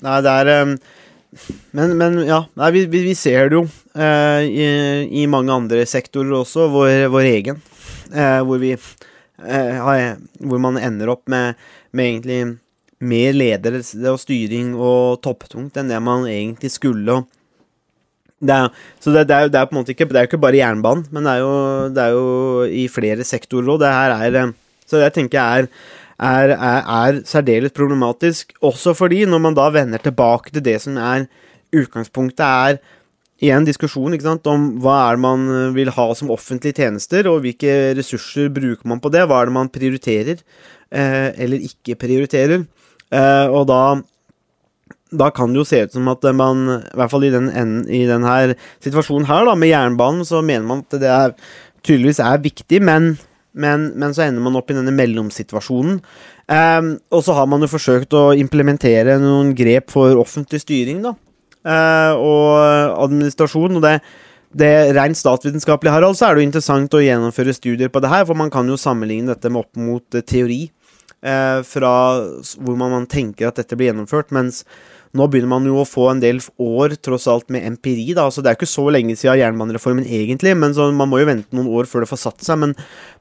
Nei, 0.01 0.19
det 0.25 0.35
er 0.45 0.53
um, 0.63 0.75
men, 1.77 1.95
men 1.99 2.19
ja, 2.27 2.41
nei, 2.59 2.71
vi, 2.75 2.85
vi, 2.91 3.15
ser 3.15 3.51
det 3.51 3.59
jo. 3.61 3.67
eh, 3.95 4.47
i, 4.47 4.67
i 5.23 5.27
mange 5.31 5.55
andre 5.55 5.85
sektorer 5.87 6.41
også, 6.41 6.67
vår, 6.73 6.95
vår 7.13 7.29
egen, 7.31 7.61
eh, 8.11 8.41
hvor 8.47 8.59
vi 8.63 8.75
eh, 8.75 10.17
Hvor 10.41 10.63
man 10.63 10.79
ender 10.81 11.13
opp 11.15 11.29
med, 11.31 11.59
med 11.93 12.13
egentlig 12.13 12.41
mer 13.01 13.33
ledelse 13.33 14.01
og 14.11 14.21
styring 14.21 14.75
og 14.77 15.23
topptungt 15.25 15.79
enn 15.81 15.89
det 15.89 16.01
man 16.05 16.27
egentlig 16.29 16.73
skulle. 16.75 17.21
og 17.21 17.29
det 18.41 18.57
er, 18.57 18.69
så 19.01 19.13
det, 19.13 19.27
det, 19.29 19.37
er, 19.37 19.51
det, 19.53 19.61
er, 19.61 19.69
på 19.69 19.75
en 19.75 19.81
måte 19.83 19.93
ikke 19.93 20.07
Det 20.09 20.17
er 20.17 20.25
jo 20.25 20.31
ikke 20.31 20.41
bare 20.41 20.57
jernbanen, 20.57 21.05
men 21.13 21.27
det 21.27 21.33
er 21.33 21.43
jo, 21.43 21.55
det 21.93 22.05
er 22.05 22.15
jo 22.17 22.29
i 22.73 22.87
flere 22.89 23.27
sektorer 23.29 23.75
òg. 23.75 23.83
Det 23.83 23.91
her 23.93 24.15
er 24.17 24.39
eh, 24.41 24.55
Så 24.89 25.03
jeg 25.03 25.13
tenker 25.17 25.41
er, 25.41 25.69
er, 26.21 26.55
er, 26.55 26.81
er 26.85 27.21
særdeles 27.29 27.75
problematisk. 27.77 28.53
Også 28.61 28.95
fordi, 28.97 29.25
når 29.25 29.45
man 29.47 29.57
da 29.57 29.69
vender 29.73 30.03
tilbake 30.03 30.53
til 30.53 30.65
det 30.65 30.77
som 30.85 30.99
er 31.01 31.27
utgangspunktet, 31.77 32.45
er 32.45 32.81
igjen 33.41 33.65
diskusjon 33.65 34.19
sant, 34.21 34.47
om 34.53 34.67
hva 34.85 34.99
er 35.07 35.17
det 35.17 35.25
man 35.25 35.49
vil 35.77 35.93
ha 35.97 36.07
som 36.17 36.33
offentlige 36.33 36.83
tjenester, 36.83 37.29
og 37.31 37.41
hvilke 37.47 37.97
ressurser 37.97 38.53
bruker 38.53 38.89
man 38.91 39.01
på 39.01 39.13
det. 39.13 39.25
Hva 39.29 39.41
er 39.41 39.51
det 39.51 39.57
man 39.57 39.73
prioriterer, 39.73 40.43
eh, 40.93 41.31
eller 41.41 41.69
ikke 41.71 41.99
prioriterer. 42.01 42.67
Eh, 43.11 43.47
og 43.49 43.67
da 43.71 43.83
da 45.11 45.27
kan 45.35 45.51
det 45.51 45.59
jo 45.59 45.67
se 45.67 45.81
ut 45.83 45.95
som 45.97 46.09
at 46.13 46.23
man, 46.39 46.67
i 46.71 46.99
hvert 46.99 47.11
fall 47.11 47.25
i 47.27 47.33
den, 47.35 47.49
i 47.91 48.05
denne 48.07 48.55
situasjonen 48.85 49.27
her, 49.27 49.49
da, 49.49 49.57
med 49.59 49.73
jernbanen, 49.73 50.23
så 50.27 50.39
mener 50.39 50.69
man 50.69 50.85
at 50.87 51.01
det 51.03 51.11
er, 51.11 51.35
tydeligvis 51.83 52.21
er 52.23 52.43
viktig, 52.45 52.79
men, 52.87 53.17
men, 53.53 53.91
men, 53.99 54.15
så 54.15 54.27
ender 54.27 54.43
man 54.45 54.57
opp 54.59 54.71
i 54.71 54.77
denne 54.77 54.95
mellomsituasjonen. 54.95 56.01
Um, 56.51 56.91
og 57.15 57.25
så 57.27 57.35
har 57.37 57.49
man 57.51 57.63
jo 57.65 57.71
forsøkt 57.71 58.15
å 58.17 58.31
implementere 58.39 59.19
noen 59.23 59.55
grep 59.59 59.91
for 59.95 60.19
offentlig 60.21 60.63
styring, 60.63 61.03
da, 61.07 61.15
uh, 61.67 62.13
og 62.19 62.99
administrasjon. 63.07 63.79
og 63.79 63.87
det 63.87 64.01
det 64.51 64.97
rent 64.97 65.15
statsvitenskapelige 65.15 65.93
Harald, 65.95 66.17
så 66.19 66.27
er 66.27 66.35
det 66.35 66.43
jo 66.43 66.49
interessant 66.49 66.95
å 66.99 67.03
gjennomføre 67.05 67.55
studier 67.55 67.91
på 67.93 68.01
det 68.03 68.11
her, 68.11 68.25
for 68.27 68.35
man 68.35 68.51
kan 68.51 68.67
jo 68.67 68.79
sammenligne 68.81 69.31
dette 69.31 69.51
med 69.51 69.63
opp 69.63 69.79
mot 69.79 70.17
uh, 70.19 70.25
teori, 70.27 70.65
uh, 71.23 71.61
fra 71.67 71.93
hvor 72.59 72.81
man, 72.81 73.07
tenker 73.07 73.47
at 73.47 73.61
dette 73.63 73.79
blir 73.79 73.93
gjennomført, 73.93 74.35
mens 74.35 74.65
nå 75.17 75.27
begynner 75.27 75.51
man 75.51 75.65
jo 75.67 75.81
å 75.81 75.89
få 75.89 76.07
en 76.13 76.21
del 76.23 76.39
år 76.63 76.95
tross 77.03 77.27
alt 77.31 77.49
med 77.51 77.65
empiri. 77.67 78.13
da, 78.15 78.29
altså 78.29 78.43
Det 78.43 78.53
er 78.53 78.59
ikke 78.59 78.69
så 78.71 78.85
lenge 78.95 79.17
siden 79.19 79.41
jernbanereformen 79.41 80.07
egentlig, 80.07 80.55
men 80.57 80.77
man 80.95 81.11
må 81.11 81.19
jo 81.19 81.29
vente 81.31 81.57
noen 81.57 81.71
år 81.81 81.89
før 81.91 82.05
det 82.05 82.11
får 82.13 82.23
satt 82.23 82.47
seg. 82.47 82.61
Men, 82.63 82.77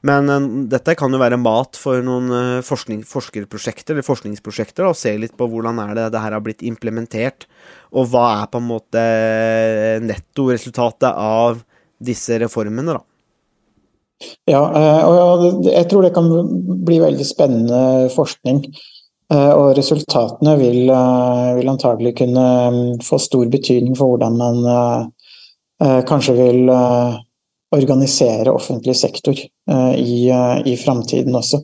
men 0.06 0.30
uh, 0.30 0.46
dette 0.70 0.94
kan 0.98 1.10
jo 1.10 1.22
være 1.22 1.40
mat 1.40 1.78
for 1.80 2.04
noen 2.06 2.30
uh, 2.30 2.62
forskning, 2.66 3.02
forskerprosjekter 3.10 3.96
eller 3.96 4.06
forskningsprosjekter. 4.06 4.86
og 4.86 4.98
Se 4.98 5.16
litt 5.18 5.34
på 5.38 5.50
hvordan 5.50 5.82
er 5.82 5.96
det 5.98 6.08
det 6.14 6.22
her 6.22 6.38
har 6.38 6.46
blitt 6.46 6.62
implementert, 6.66 7.48
og 7.90 8.12
hva 8.12 8.26
er 8.38 8.50
på 8.52 8.62
en 8.62 8.70
måte 8.70 9.04
nettoresultatet 10.06 11.10
av 11.10 11.64
disse 12.00 12.38
reformene. 12.40 12.94
da. 12.94 13.04
Ja, 14.50 14.60
eh, 14.76 15.02
og 15.08 15.64
jeg 15.64 15.86
tror 15.88 16.04
det 16.04 16.14
kan 16.16 16.28
bli 16.84 17.00
veldig 17.00 17.26
spennende 17.26 17.82
forskning. 18.12 18.64
Eh, 19.30 19.52
og 19.54 19.76
resultatene 19.78 20.56
vil, 20.58 20.90
eh, 20.90 21.50
vil 21.60 21.70
antagelig 21.70 22.16
kunne 22.18 22.46
mm, 22.74 22.98
få 23.06 23.18
stor 23.22 23.46
betydning 23.52 23.94
for 23.98 24.14
hvordan 24.14 24.38
man 24.40 24.64
eh, 24.74 26.00
kanskje 26.08 26.34
vil 26.36 26.72
organisere 27.70 28.50
offentlig 28.50 28.96
sektor 28.98 29.38
i, 29.38 30.14
i 30.66 30.72
framtiden 30.76 31.36
også. 31.38 31.60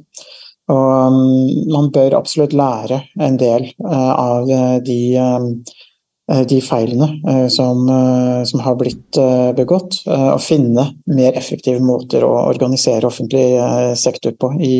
Og 0.70 1.12
mm, 1.12 1.66
man 1.74 1.90
bør 1.92 2.14
absolutt 2.20 2.54
lære 2.56 3.00
en 3.26 3.36
del 3.36 3.66
av 3.82 4.46
de, 4.86 5.00
de 6.52 6.60
feilene 6.62 7.50
som, 7.50 7.82
som, 8.46 8.62
har 8.62 8.78
blitt 8.78 9.20
begått, 9.58 9.98
og 10.06 10.40
finne 10.46 10.86
mer 11.10 11.36
effektive 11.36 11.82
måter 11.82 12.24
å 12.24 12.32
organisere 12.46 13.10
offentlig 13.10 13.44
sektor 13.98 14.38
på 14.38 14.54
i, 14.62 14.76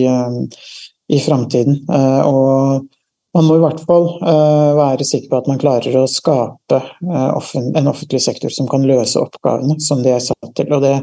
i 1.09 1.21
framtiden. 1.21 1.87
Eh, 1.92 2.21
og 2.27 2.87
man 3.37 3.47
må 3.47 3.59
i 3.59 3.62
hvert 3.62 3.83
fall 3.88 4.09
eh, 4.25 4.73
være 4.79 5.07
sikker 5.07 5.31
på 5.31 5.40
at 5.40 5.49
man 5.51 5.61
klarer 5.61 5.99
å 6.01 6.09
skape 6.11 6.81
eh, 6.81 7.55
en 7.77 7.90
offentlig 7.90 8.23
sektor 8.25 8.53
som 8.53 8.69
kan 8.71 8.87
løse 8.88 9.21
oppgavene 9.23 9.79
som 9.83 10.03
de 10.05 10.14
er 10.16 10.25
satt 10.25 10.53
til. 10.57 10.73
Og 10.73 10.85
det 10.85 10.99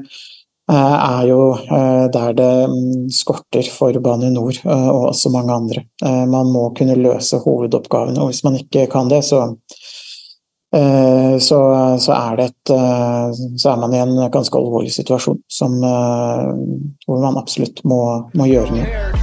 er 0.74 1.26
jo 1.28 1.58
der 1.68 2.36
det 2.38 2.52
mm, 2.72 3.10
skorter 3.12 3.68
for 3.68 3.98
Bane 4.00 4.30
NOR 4.32 4.62
og 4.64 5.10
også 5.10 5.28
mange 5.34 5.52
andre. 5.52 5.82
Man 6.00 6.54
må 6.54 6.70
kunne 6.78 6.96
løse 6.96 7.42
hovedoppgavene, 7.44 8.16
og 8.24 8.32
hvis 8.32 8.46
man 8.48 8.56
ikke 8.56 8.86
kan 8.94 9.12
det, 9.12 9.26
så 9.28 9.42
så, 11.44 11.60
så, 12.02 12.16
er 12.16 12.40
et, 12.48 12.72
så, 12.72 13.74
er 13.74 13.84
man 13.84 13.94
i 13.94 14.00
en 14.02 14.16
ganske 14.34 14.58
alvorlig 14.58 14.96
situasjon 14.96 15.44
som, 15.52 15.76
hvor 15.84 17.22
man 17.28 17.38
absolutt 17.44 17.84
må, 17.86 18.00
må, 18.34 18.48
gjøre 18.50 18.80
noe. 18.80 19.23